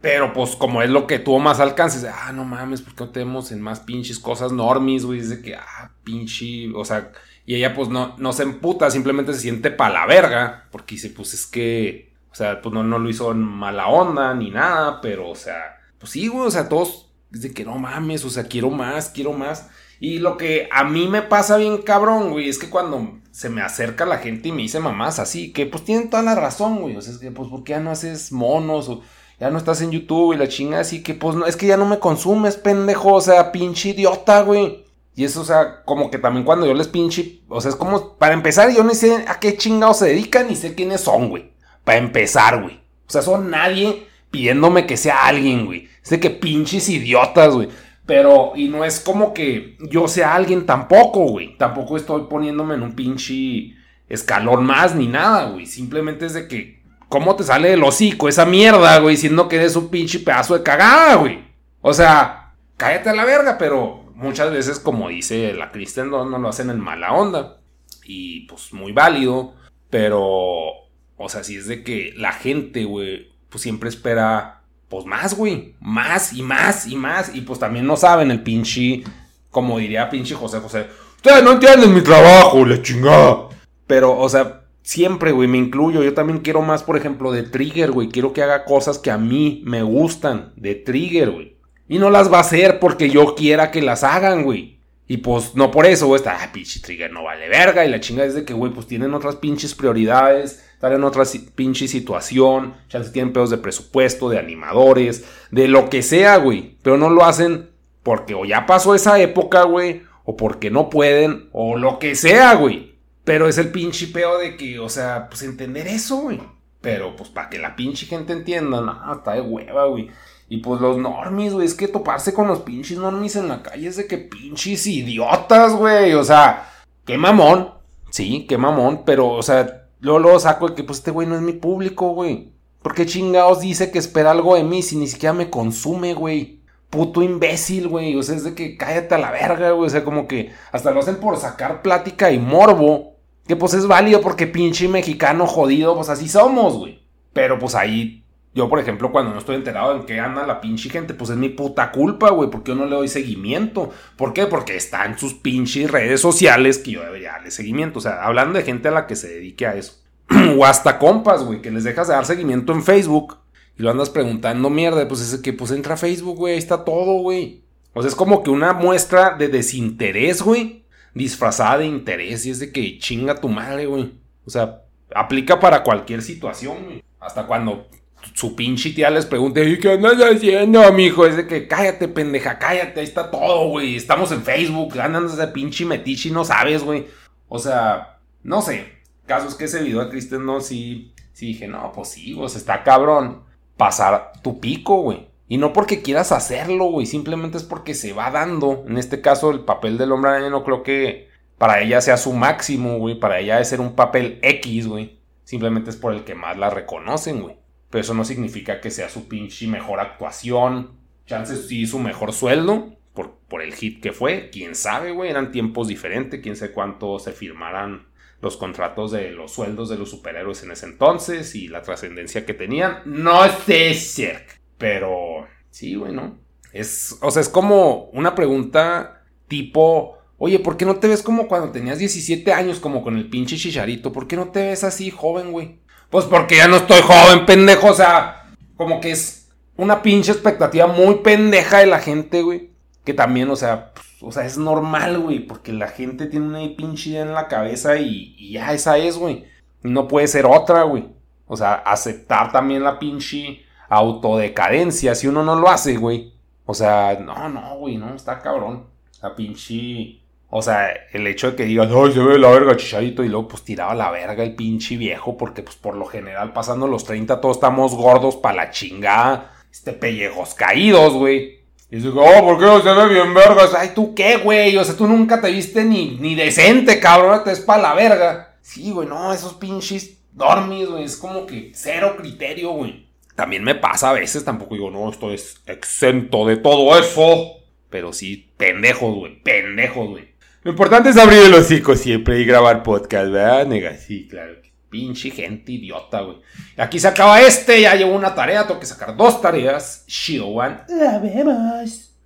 Pero 0.00 0.32
pues 0.32 0.54
como 0.54 0.82
es 0.82 0.90
lo 0.90 1.06
que 1.06 1.18
tuvo 1.18 1.40
más 1.40 1.58
alcance, 1.58 2.08
ah, 2.08 2.32
no 2.32 2.44
mames, 2.44 2.82
¿por 2.82 2.94
qué 2.94 3.04
no 3.04 3.10
tenemos 3.10 3.50
en 3.50 3.60
más 3.60 3.80
pinches 3.80 4.18
cosas 4.18 4.52
normis, 4.52 5.04
güey? 5.04 5.20
Dice 5.20 5.42
que, 5.42 5.56
ah, 5.56 5.90
pinche, 6.04 6.70
o 6.74 6.84
sea, 6.84 7.10
y 7.44 7.56
ella 7.56 7.74
pues 7.74 7.88
no, 7.88 8.14
no 8.18 8.32
se 8.32 8.44
emputa, 8.44 8.90
simplemente 8.90 9.32
se 9.34 9.40
siente 9.40 9.70
pa' 9.72 9.90
la 9.90 10.06
verga, 10.06 10.68
porque 10.70 10.94
dice, 10.94 11.10
pues 11.10 11.34
es 11.34 11.46
que 11.46 12.08
o 12.30 12.34
sea, 12.34 12.60
pues 12.62 12.72
no, 12.72 12.84
no 12.84 12.98
lo 12.98 13.08
hizo 13.08 13.32
en 13.32 13.40
mala 13.40 13.88
onda 13.88 14.34
ni 14.34 14.50
nada, 14.50 15.00
pero, 15.00 15.28
o 15.28 15.34
sea, 15.34 15.80
pues 15.98 16.12
sí, 16.12 16.28
güey, 16.28 16.46
o 16.46 16.50
sea, 16.50 16.68
todos, 16.68 17.10
dice 17.30 17.52
que 17.52 17.64
no 17.64 17.76
mames, 17.78 18.24
o 18.24 18.30
sea, 18.30 18.44
quiero 18.44 18.70
más, 18.70 19.08
quiero 19.10 19.32
más. 19.32 19.68
Y 19.98 20.20
lo 20.20 20.36
que 20.36 20.68
a 20.70 20.84
mí 20.84 21.08
me 21.08 21.22
pasa 21.22 21.56
bien 21.56 21.82
cabrón, 21.82 22.30
güey, 22.30 22.48
es 22.48 22.58
que 22.58 22.70
cuando 22.70 23.18
se 23.32 23.50
me 23.50 23.62
acerca 23.62 24.06
la 24.06 24.18
gente 24.18 24.48
y 24.48 24.52
me 24.52 24.62
dice 24.62 24.78
mamás 24.78 25.18
así, 25.18 25.52
que 25.52 25.66
pues 25.66 25.84
tienen 25.84 26.10
toda 26.10 26.22
la 26.22 26.36
razón, 26.36 26.80
güey. 26.80 26.96
O 26.96 27.02
sea, 27.02 27.12
es 27.12 27.18
que 27.18 27.32
pues, 27.32 27.48
¿por 27.48 27.64
qué 27.64 27.72
ya 27.72 27.80
no 27.80 27.90
haces 27.90 28.30
monos? 28.30 28.88
O 28.88 29.02
ya 29.40 29.50
no 29.50 29.58
estás 29.58 29.80
en 29.82 29.90
YouTube 29.90 30.34
y 30.34 30.36
la 30.36 30.48
chinga 30.48 30.80
así 30.80 31.02
que 31.02 31.14
pues 31.14 31.36
no, 31.36 31.46
es 31.46 31.56
que 31.56 31.66
ya 31.66 31.76
no 31.76 31.86
me 31.86 31.98
consumes, 31.98 32.56
pendejo. 32.56 33.14
O 33.14 33.20
sea, 33.20 33.52
pinche 33.52 33.90
idiota, 33.90 34.42
güey. 34.42 34.84
Y 35.14 35.24
eso, 35.24 35.40
o 35.40 35.44
sea, 35.44 35.82
como 35.84 36.10
que 36.10 36.18
también 36.18 36.44
cuando 36.44 36.66
yo 36.66 36.74
les 36.74 36.86
pinche, 36.86 37.40
o 37.48 37.60
sea, 37.60 37.70
es 37.70 37.76
como, 37.76 38.14
para 38.18 38.34
empezar, 38.34 38.72
yo 38.72 38.84
no 38.84 38.94
sé 38.94 39.24
a 39.26 39.40
qué 39.40 39.56
chingados 39.56 39.98
se 39.98 40.06
dedican 40.06 40.46
ni 40.46 40.54
sé 40.54 40.76
quiénes 40.76 41.00
son, 41.00 41.28
güey. 41.28 41.50
Para 41.82 41.98
empezar, 41.98 42.62
güey. 42.62 42.76
O 42.76 43.10
sea, 43.10 43.22
son 43.22 43.50
nadie 43.50 44.06
pidiéndome 44.30 44.86
que 44.86 44.96
sea 44.96 45.26
alguien, 45.26 45.66
güey. 45.66 45.88
Es 46.04 46.10
de 46.10 46.20
que 46.20 46.30
pinches 46.30 46.88
idiotas, 46.88 47.52
güey. 47.54 47.68
Pero, 48.06 48.52
y 48.54 48.68
no 48.68 48.84
es 48.84 49.00
como 49.00 49.34
que 49.34 49.76
yo 49.90 50.08
sea 50.08 50.34
alguien 50.34 50.66
tampoco, 50.66 51.24
güey. 51.24 51.56
Tampoco 51.58 51.96
estoy 51.96 52.22
poniéndome 52.30 52.74
en 52.74 52.82
un 52.82 52.94
pinche 52.94 53.74
escalón 54.08 54.64
más 54.64 54.94
ni 54.94 55.08
nada, 55.08 55.50
güey. 55.50 55.66
Simplemente 55.66 56.26
es 56.26 56.34
de 56.34 56.48
que, 56.48 56.77
¿cómo 57.08 57.36
te 57.36 57.44
sale 57.44 57.70
del 57.70 57.82
hocico 57.82 58.28
esa 58.28 58.44
mierda, 58.44 58.98
güey? 58.98 59.16
Siendo 59.16 59.48
que 59.48 59.56
eres 59.56 59.76
un 59.76 59.88
pinche 59.88 60.20
pedazo 60.20 60.54
de 60.54 60.62
cagada, 60.62 61.16
güey. 61.16 61.44
O 61.80 61.92
sea, 61.92 62.54
cállate 62.76 63.10
a 63.10 63.14
la 63.14 63.24
verga, 63.24 63.56
pero 63.58 64.04
muchas 64.14 64.50
veces, 64.50 64.78
como 64.78 65.08
dice 65.08 65.52
la 65.54 65.70
Kristen, 65.70 66.10
no, 66.10 66.24
no 66.24 66.38
lo 66.38 66.48
hacen 66.48 66.70
en 66.70 66.80
mala 66.80 67.12
onda. 67.12 67.58
Y 68.04 68.46
pues 68.46 68.72
muy 68.72 68.92
válido. 68.92 69.54
Pero, 69.90 70.20
o 70.20 71.28
sea, 71.28 71.44
si 71.44 71.56
es 71.56 71.66
de 71.66 71.82
que 71.82 72.12
la 72.16 72.32
gente, 72.32 72.84
güey, 72.84 73.30
pues 73.48 73.62
siempre 73.62 73.88
espera 73.88 74.58
pues 74.88 75.04
más, 75.04 75.34
güey, 75.34 75.74
más 75.80 76.32
y 76.32 76.42
más 76.42 76.86
y 76.86 76.96
más. 76.96 77.34
Y 77.34 77.42
pues 77.42 77.58
también 77.58 77.86
no 77.86 77.96
saben 77.96 78.30
el 78.30 78.42
pinche, 78.42 79.02
como 79.50 79.78
diría 79.78 80.10
pinche 80.10 80.34
José 80.34 80.60
José, 80.60 80.86
ustedes 81.16 81.42
no 81.42 81.52
entienden 81.52 81.94
mi 81.94 82.00
trabajo, 82.02 82.64
la 82.64 82.80
chingada. 82.82 83.48
Pero, 83.86 84.18
o 84.18 84.28
sea, 84.28 84.62
siempre, 84.88 85.32
güey, 85.32 85.48
me 85.48 85.58
incluyo. 85.58 86.02
Yo 86.02 86.14
también 86.14 86.38
quiero 86.38 86.62
más, 86.62 86.82
por 86.82 86.96
ejemplo, 86.96 87.30
de 87.30 87.42
Trigger, 87.42 87.90
güey. 87.90 88.08
Quiero 88.08 88.32
que 88.32 88.42
haga 88.42 88.64
cosas 88.64 88.98
que 88.98 89.10
a 89.10 89.18
mí 89.18 89.60
me 89.66 89.82
gustan 89.82 90.54
de 90.56 90.76
Trigger, 90.76 91.30
güey. 91.30 91.58
Y 91.88 91.98
no 91.98 92.08
las 92.08 92.32
va 92.32 92.38
a 92.38 92.40
hacer 92.40 92.80
porque 92.80 93.10
yo 93.10 93.34
quiera 93.34 93.70
que 93.70 93.82
las 93.82 94.02
hagan, 94.02 94.44
güey. 94.44 94.78
Y 95.06 95.18
pues 95.18 95.54
no 95.54 95.70
por 95.70 95.84
eso, 95.84 96.06
güey, 96.06 96.18
está, 96.18 96.42
ah, 96.42 96.52
pinche 96.52 96.80
Trigger 96.80 97.12
no 97.12 97.24
vale 97.24 97.50
verga. 97.50 97.84
Y 97.84 97.90
la 97.90 98.00
chingada 98.00 98.28
es 98.28 98.34
de 98.34 98.46
que, 98.46 98.54
güey, 98.54 98.72
pues 98.72 98.86
tienen 98.86 99.12
otras 99.12 99.36
pinches 99.36 99.74
prioridades 99.74 100.64
estar 100.72 100.92
en 100.92 101.02
otra 101.02 101.24
pinche 101.56 101.88
situación, 101.88 102.74
chances 102.88 103.12
tienen 103.12 103.32
pedos 103.32 103.50
de 103.50 103.58
presupuesto, 103.58 104.28
de 104.28 104.38
animadores, 104.38 105.24
de 105.50 105.66
lo 105.66 105.90
que 105.90 106.02
sea, 106.02 106.36
güey. 106.36 106.76
Pero 106.82 106.96
no 106.96 107.10
lo 107.10 107.24
hacen 107.24 107.70
porque 108.04 108.34
o 108.34 108.44
ya 108.44 108.64
pasó 108.64 108.94
esa 108.94 109.20
época, 109.20 109.64
güey, 109.64 110.02
o 110.24 110.36
porque 110.36 110.70
no 110.70 110.88
pueden, 110.88 111.48
o 111.52 111.76
lo 111.76 111.98
que 111.98 112.14
sea, 112.14 112.54
güey. 112.54 112.87
Pero 113.28 113.46
es 113.46 113.58
el 113.58 113.70
pinche 113.70 114.06
peo 114.06 114.38
de 114.38 114.56
que, 114.56 114.78
o 114.78 114.88
sea, 114.88 115.28
pues 115.28 115.42
entender 115.42 115.86
eso, 115.86 116.16
güey. 116.16 116.40
Pero 116.80 117.14
pues 117.14 117.28
para 117.28 117.50
que 117.50 117.58
la 117.58 117.76
pinche 117.76 118.06
gente 118.06 118.32
entienda, 118.32 118.80
no, 118.80 119.14
está 119.14 119.34
de 119.34 119.42
hueva, 119.42 119.84
güey. 119.84 120.10
Y 120.48 120.58
pues 120.58 120.80
los 120.80 120.96
normies, 120.96 121.52
güey, 121.52 121.66
es 121.66 121.74
que 121.74 121.88
toparse 121.88 122.32
con 122.32 122.48
los 122.48 122.60
pinches 122.60 122.96
normies 122.96 123.36
en 123.36 123.48
la 123.48 123.62
calle 123.62 123.86
es 123.86 123.98
de 123.98 124.06
que 124.06 124.16
pinches 124.16 124.86
idiotas, 124.86 125.74
güey. 125.74 126.14
O 126.14 126.24
sea, 126.24 126.70
qué 127.04 127.18
mamón. 127.18 127.74
Sí, 128.10 128.46
qué 128.48 128.56
mamón, 128.56 129.04
pero, 129.04 129.28
o 129.28 129.42
sea, 129.42 129.88
Luego, 130.00 130.20
luego 130.20 130.40
saco 130.40 130.68
el 130.68 130.74
que, 130.74 130.84
pues 130.84 130.98
este 130.98 131.10
güey 131.10 131.26
no 131.26 131.34
es 131.34 131.42
mi 131.42 131.52
público, 131.52 132.10
güey. 132.10 132.52
¿Por 132.82 132.94
qué 132.94 133.04
chingados 133.04 133.60
dice 133.60 133.90
que 133.90 133.98
espera 133.98 134.30
algo 134.30 134.54
de 134.54 134.62
mí 134.62 134.82
si 134.82 134.96
ni 134.96 135.08
siquiera 135.08 135.32
me 135.32 135.50
consume, 135.50 136.14
güey? 136.14 136.62
Puto 136.88 137.20
imbécil, 137.20 137.88
güey. 137.88 138.16
O 138.16 138.22
sea, 138.22 138.36
es 138.36 138.44
de 138.44 138.54
que 138.54 138.76
cállate 138.76 139.16
a 139.16 139.18
la 139.18 139.32
verga, 139.32 139.72
güey. 139.72 139.86
O 139.86 139.90
sea, 139.90 140.04
como 140.04 140.28
que 140.28 140.52
hasta 140.72 140.92
lo 140.92 141.00
hacen 141.00 141.16
por 141.16 141.36
sacar 141.36 141.82
plática 141.82 142.30
y 142.30 142.38
morbo. 142.38 143.17
Que 143.48 143.56
pues 143.56 143.74
es 143.74 143.86
válido 143.86 144.20
porque 144.20 144.46
pinche 144.46 144.86
mexicano 144.86 145.46
jodido, 145.46 145.96
pues 145.96 146.08
así 146.08 146.28
somos, 146.28 146.76
güey. 146.76 147.02
Pero 147.32 147.58
pues 147.58 147.74
ahí 147.74 148.22
yo, 148.54 148.68
por 148.68 148.80
ejemplo, 148.80 149.12
cuando 149.12 149.32
no 149.32 149.38
estoy 149.38 149.56
enterado 149.56 149.94
en 149.94 150.04
qué 150.04 150.18
anda 150.18 150.46
la 150.46 150.60
pinche 150.60 150.90
gente, 150.90 151.14
pues 151.14 151.30
es 151.30 151.36
mi 151.36 151.48
puta 151.48 151.92
culpa, 151.92 152.30
güey, 152.30 152.50
porque 152.50 152.72
yo 152.72 152.74
no 152.74 152.86
le 152.86 152.96
doy 152.96 153.08
seguimiento. 153.08 153.90
¿Por 154.16 154.32
qué? 154.32 154.46
Porque 154.46 154.76
está 154.76 155.04
en 155.04 155.18
sus 155.18 155.34
pinches 155.34 155.90
redes 155.90 156.20
sociales 156.20 156.78
que 156.78 156.92
yo 156.92 157.02
debería 157.02 157.32
darle 157.32 157.50
seguimiento. 157.50 158.00
O 158.00 158.02
sea, 158.02 158.24
hablando 158.24 158.58
de 158.58 158.64
gente 158.64 158.88
a 158.88 158.90
la 158.90 159.06
que 159.06 159.16
se 159.16 159.28
dedique 159.28 159.66
a 159.66 159.76
eso. 159.76 160.02
o 160.58 160.64
hasta 160.64 160.98
compas, 160.98 161.44
güey, 161.44 161.62
que 161.62 161.70
les 161.70 161.84
dejas 161.84 162.08
de 162.08 162.14
dar 162.14 162.26
seguimiento 162.26 162.72
en 162.72 162.82
Facebook 162.82 163.38
y 163.78 163.82
lo 163.82 163.90
andas 163.90 164.10
preguntando 164.10 164.70
mierda, 164.70 165.06
pues 165.06 165.20
es 165.20 165.40
que 165.40 165.52
pues 165.52 165.70
entra 165.70 165.94
a 165.94 165.96
Facebook, 165.96 166.36
güey, 166.36 166.54
ahí 166.54 166.58
está 166.58 166.84
todo, 166.84 167.20
güey. 167.20 167.62
O 167.94 168.02
sea, 168.02 168.08
es 168.08 168.16
como 168.16 168.42
que 168.42 168.50
una 168.50 168.72
muestra 168.72 169.36
de 169.38 169.46
desinterés, 169.46 170.42
güey, 170.42 170.84
disfrazada 171.18 171.78
de 171.78 171.86
interés 171.86 172.46
y 172.46 172.50
es 172.50 172.60
de 172.60 172.72
que 172.72 172.98
chinga 172.98 173.34
tu 173.34 173.48
madre, 173.48 173.86
güey. 173.86 174.12
O 174.46 174.50
sea, 174.50 174.82
aplica 175.14 175.60
para 175.60 175.82
cualquier 175.82 176.22
situación, 176.22 176.84
güey. 176.84 177.04
Hasta 177.20 177.46
cuando 177.46 177.88
su 178.34 178.56
pinche 178.56 178.90
tía 178.90 179.10
les 179.10 179.26
pregunte, 179.26 179.64
¿y 179.68 179.78
qué 179.78 179.92
andas 179.92 180.14
haciendo, 180.18 180.90
mijo? 180.92 181.26
Es 181.26 181.36
de 181.36 181.46
que 181.46 181.68
cállate, 181.68 182.08
pendeja, 182.08 182.58
cállate, 182.58 183.00
ahí 183.00 183.06
está 183.06 183.30
todo, 183.30 183.68
güey. 183.68 183.96
Estamos 183.96 184.32
en 184.32 184.42
Facebook, 184.42 184.98
andas 184.98 185.34
ese 185.34 185.46
pinche 185.48 185.84
metiche 185.84 186.28
y 186.28 186.32
no 186.32 186.44
sabes, 186.44 186.82
güey. 186.82 187.06
O 187.48 187.58
sea, 187.58 188.18
no 188.42 188.62
sé. 188.62 188.98
Caso 189.26 189.48
es 189.48 189.54
que 189.54 189.64
ese 189.64 189.82
video 189.82 190.04
de 190.04 190.10
Kristen 190.10 190.46
no, 190.46 190.60
sí, 190.60 191.12
sí 191.32 191.48
dije, 191.48 191.68
no, 191.68 191.92
pues 191.92 192.08
sí, 192.08 192.32
güey, 192.32 192.46
está 192.46 192.82
cabrón 192.82 193.42
pasar 193.76 194.32
tu 194.42 194.58
pico, 194.60 195.02
güey. 195.02 195.27
Y 195.48 195.56
no 195.56 195.72
porque 195.72 196.02
quieras 196.02 196.30
hacerlo, 196.30 196.84
güey, 196.86 197.06
simplemente 197.06 197.56
es 197.56 197.64
porque 197.64 197.94
se 197.94 198.12
va 198.12 198.30
dando. 198.30 198.84
En 198.86 198.98
este 198.98 199.22
caso, 199.22 199.50
el 199.50 199.60
papel 199.60 199.96
del 199.96 200.12
hombre 200.12 200.30
araña 200.30 200.50
no 200.50 200.62
creo 200.62 200.82
que 200.82 201.28
para 201.56 201.80
ella 201.80 202.00
sea 202.00 202.18
su 202.18 202.32
máximo, 202.34 202.98
güey. 202.98 203.18
Para 203.18 203.40
ella 203.40 203.58
es 203.58 203.68
ser 203.68 203.80
un 203.80 203.94
papel 203.94 204.38
X, 204.42 204.86
güey. 204.86 205.18
Simplemente 205.44 205.90
es 205.90 205.96
por 205.96 206.12
el 206.12 206.24
que 206.24 206.34
más 206.34 206.58
la 206.58 206.68
reconocen, 206.68 207.40
güey. 207.40 207.56
Pero 207.88 208.02
eso 208.02 208.14
no 208.14 208.24
significa 208.24 208.80
que 208.80 208.90
sea 208.90 209.08
su 209.08 209.28
pinche 209.28 209.66
mejor 209.66 210.00
actuación. 210.00 210.98
Chances 211.26 211.66
sí 211.66 211.86
su 211.86 211.98
mejor 211.98 212.34
sueldo. 212.34 212.94
Por, 213.14 213.38
por 213.48 213.62
el 213.62 213.74
hit 213.74 214.02
que 214.02 214.12
fue. 214.12 214.50
Quién 214.50 214.74
sabe, 214.74 215.12
güey. 215.12 215.30
Eran 215.30 215.50
tiempos 215.50 215.88
diferentes. 215.88 216.40
Quién 216.40 216.54
sabe 216.54 216.72
cuánto 216.72 217.18
se 217.18 217.32
firmaran 217.32 218.06
los 218.40 218.56
contratos 218.56 219.10
de 219.10 219.30
los 219.30 219.52
sueldos 219.52 219.88
de 219.88 219.96
los 219.96 220.10
superhéroes 220.10 220.62
en 220.62 220.72
ese 220.72 220.86
entonces. 220.86 221.54
Y 221.54 221.68
la 221.68 221.80
trascendencia 221.80 222.44
que 222.44 222.54
tenían. 222.54 222.98
No 223.06 223.48
sé, 223.64 223.94
cerca. 223.94 224.57
Pero 224.78 225.46
sí, 225.70 225.96
güey, 225.96 226.12
¿no? 226.12 226.38
Es, 226.72 227.18
o 227.20 227.30
sea, 227.30 227.42
es 227.42 227.48
como 227.48 228.04
una 228.12 228.34
pregunta 228.34 229.22
tipo... 229.48 230.16
Oye, 230.40 230.60
¿por 230.60 230.76
qué 230.76 230.84
no 230.84 230.96
te 230.96 231.08
ves 231.08 231.22
como 231.22 231.48
cuando 231.48 231.72
tenías 231.72 231.98
17 231.98 232.52
años, 232.52 232.78
como 232.78 233.02
con 233.02 233.16
el 233.16 233.28
pinche 233.28 233.56
chicharito? 233.56 234.12
¿Por 234.12 234.28
qué 234.28 234.36
no 234.36 234.50
te 234.50 234.68
ves 234.68 234.84
así, 234.84 235.10
joven, 235.10 235.50
güey? 235.50 235.80
Pues 236.10 236.24
porque 236.24 236.56
ya 236.56 236.68
no 236.68 236.76
estoy 236.76 237.00
joven, 237.02 237.44
pendejo. 237.44 237.88
O 237.88 237.94
sea, 237.94 238.48
como 238.76 239.00
que 239.00 239.10
es 239.10 239.48
una 239.76 240.00
pinche 240.00 240.32
expectativa 240.32 240.86
muy 240.86 241.16
pendeja 241.16 241.78
de 241.78 241.86
la 241.86 241.98
gente, 241.98 242.42
güey. 242.42 242.70
Que 243.04 243.14
también, 243.14 243.50
o 243.50 243.56
sea, 243.56 243.92
pues, 243.94 244.06
o 244.20 244.32
sea, 244.32 244.46
es 244.46 244.56
normal, 244.58 245.18
güey. 245.18 245.40
Porque 245.40 245.72
la 245.72 245.88
gente 245.88 246.26
tiene 246.26 246.46
una 246.46 246.76
pinche 246.76 247.10
idea 247.10 247.22
en 247.22 247.34
la 247.34 247.48
cabeza 247.48 247.96
y, 247.96 248.52
ya 248.52 248.72
esa 248.72 248.96
es, 248.96 249.18
güey. 249.18 249.44
No 249.82 250.08
puede 250.08 250.28
ser 250.28 250.46
otra, 250.46 250.82
güey. 250.82 251.08
O 251.46 251.56
sea, 251.56 251.74
aceptar 251.74 252.52
también 252.52 252.84
la 252.84 252.98
pinche 252.98 253.64
autodecadencia 253.88 255.14
si 255.14 255.26
uno 255.28 255.42
no 255.42 255.56
lo 255.56 255.68
hace, 255.68 255.96
güey. 255.96 256.32
O 256.66 256.74
sea, 256.74 257.18
no, 257.20 257.48
no, 257.48 257.76
güey, 257.78 257.96
no, 257.96 258.14
está 258.14 258.40
cabrón. 258.40 258.86
La 259.22 259.34
pinche 259.34 260.20
o 260.50 260.62
sea, 260.62 260.88
el 261.12 261.26
hecho 261.26 261.50
de 261.50 261.56
que 261.56 261.64
digas, 261.64 261.90
ay, 261.94 262.12
se 262.12 262.20
ve 262.20 262.38
la 262.38 262.48
verga, 262.48 262.76
chicharito, 262.76 263.22
y 263.22 263.28
luego 263.28 263.48
pues 263.48 263.64
tiraba 263.64 263.94
la 263.94 264.10
verga 264.10 264.42
el 264.42 264.54
pinche 264.54 264.96
viejo, 264.96 265.36
porque 265.36 265.62
pues 265.62 265.76
por 265.76 265.94
lo 265.94 266.06
general 266.06 266.54
pasando 266.54 266.86
los 266.86 267.04
30 267.04 267.40
todos 267.40 267.58
estamos 267.58 267.94
gordos 267.94 268.36
pa' 268.36 268.54
la 268.54 268.70
chingada, 268.70 269.52
este 269.70 269.92
pellejos 269.92 270.54
caídos, 270.54 271.12
güey. 271.12 271.58
Y 271.90 271.96
dices, 271.96 272.12
oh, 272.14 272.44
¿por 272.44 272.58
qué 272.58 272.64
no 272.64 272.80
se 272.80 272.92
ve 272.92 273.08
bien 273.08 273.34
vergas? 273.34 273.74
Ay, 273.74 273.90
¿tú 273.94 274.14
qué, 274.14 274.38
güey? 274.38 274.76
O 274.78 274.84
sea, 274.84 274.96
tú 274.96 275.06
nunca 275.06 275.40
te 275.40 275.50
viste 275.50 275.84
ni, 275.84 276.16
ni 276.18 276.34
decente, 276.34 276.98
cabrón, 276.98 277.42
te 277.44 277.52
es 277.52 277.60
pa' 277.60 277.76
la 277.76 277.94
verga. 277.94 278.56
Sí, 278.62 278.90
güey, 278.90 279.06
no, 279.06 279.32
esos 279.34 279.54
pinches 279.54 280.16
dormis, 280.32 280.88
güey, 280.88 281.04
es 281.04 281.16
como 281.18 281.44
que 281.44 281.72
cero 281.74 282.14
criterio, 282.16 282.70
güey. 282.70 283.06
También 283.38 283.62
me 283.62 283.76
pasa 283.76 284.10
a 284.10 284.14
veces, 284.14 284.44
tampoco 284.44 284.74
digo, 284.74 284.90
no, 284.90 285.08
esto 285.08 285.32
es 285.32 285.62
exento 285.64 286.44
de 286.44 286.56
todo 286.56 286.98
eso. 286.98 287.60
Pero 287.88 288.12
sí, 288.12 288.50
pendejos, 288.56 289.14
güey, 289.14 289.40
pendejos, 289.44 290.08
güey. 290.08 290.34
Lo 290.64 290.72
importante 290.72 291.10
es 291.10 291.16
abrir 291.16 291.44
el 291.44 291.54
hocico 291.54 291.94
siempre 291.94 292.40
y 292.40 292.44
grabar 292.44 292.82
podcast, 292.82 293.30
¿verdad, 293.30 293.64
nega? 293.64 293.96
Sí, 293.96 294.26
claro. 294.26 294.56
Pinche 294.90 295.30
gente 295.30 295.70
idiota, 295.70 296.22
güey. 296.22 296.38
Aquí 296.78 296.98
se 296.98 297.06
acaba 297.06 297.40
este, 297.40 297.80
ya 297.80 297.94
llevo 297.94 298.16
una 298.16 298.34
tarea, 298.34 298.66
tengo 298.66 298.80
que 298.80 298.86
sacar 298.86 299.16
dos 299.16 299.40
tareas. 299.40 300.04
One. 300.42 300.78
La 300.88 301.20
vemos. 301.20 302.16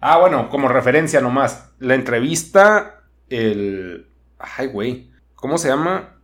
Ah, 0.00 0.18
bueno, 0.18 0.48
como 0.50 0.68
referencia 0.68 1.20
nomás. 1.20 1.72
La 1.80 1.96
entrevista, 1.96 3.02
el... 3.28 4.06
Ay, 4.38 4.68
güey. 4.68 5.10
¿Cómo 5.34 5.58
se 5.58 5.66
llama? 5.66 6.14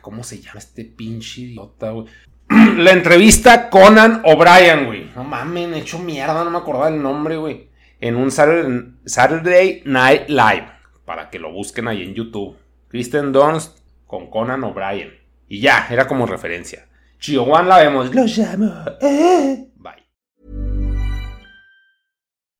¿Cómo 0.00 0.24
se 0.24 0.40
llama 0.40 0.58
este 0.58 0.84
pinche 0.84 1.42
idiota, 1.42 1.90
güey? 1.90 2.06
La 2.76 2.92
entrevista 2.92 3.70
Conan 3.70 4.22
O'Brien, 4.24 4.86
güey. 4.86 5.10
No 5.14 5.24
mames, 5.24 5.68
he 5.74 5.78
hecho 5.78 5.98
mierda, 5.98 6.44
no 6.44 6.50
me 6.50 6.58
acordaba 6.58 6.88
el 6.88 7.02
nombre, 7.02 7.36
güey. 7.36 7.68
en 8.00 8.16
un 8.16 8.30
Saturday 8.30 9.82
Night 9.84 10.28
Live, 10.28 10.68
para 11.04 11.30
que 11.30 11.38
lo 11.38 11.52
busquen 11.52 11.88
ahí 11.88 12.02
en 12.02 12.14
YouTube. 12.14 12.56
Kristen 12.88 13.32
Dunst 13.32 13.78
con 14.06 14.30
Conan 14.30 14.64
O'Brien. 14.64 15.12
Y 15.48 15.60
ya, 15.60 15.86
era 15.90 16.06
como 16.06 16.26
referencia. 16.26 16.86
Chihuahua 17.18 17.62
la 17.62 17.78
vemos. 17.78 18.14
Lo 18.14 18.24
llamo. 18.24 18.72
Eh. 19.00 19.66
Bye. 19.76 20.04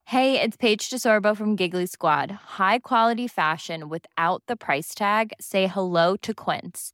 Hey, 0.05 0.39
it's 0.41 0.57
Paige 0.57 0.89
DeSorbo 0.89 1.35
from 1.35 1.55
Giggly 1.55 1.85
Squad. 1.85 2.31
High 2.57 2.79
quality 2.79 3.27
fashion 3.27 3.89
without 3.89 4.41
the 4.47 4.55
price 4.55 4.95
tag. 4.95 5.33
Say 5.39 5.67
hello 5.67 6.15
to 6.17 6.33
Quince. 6.33 6.93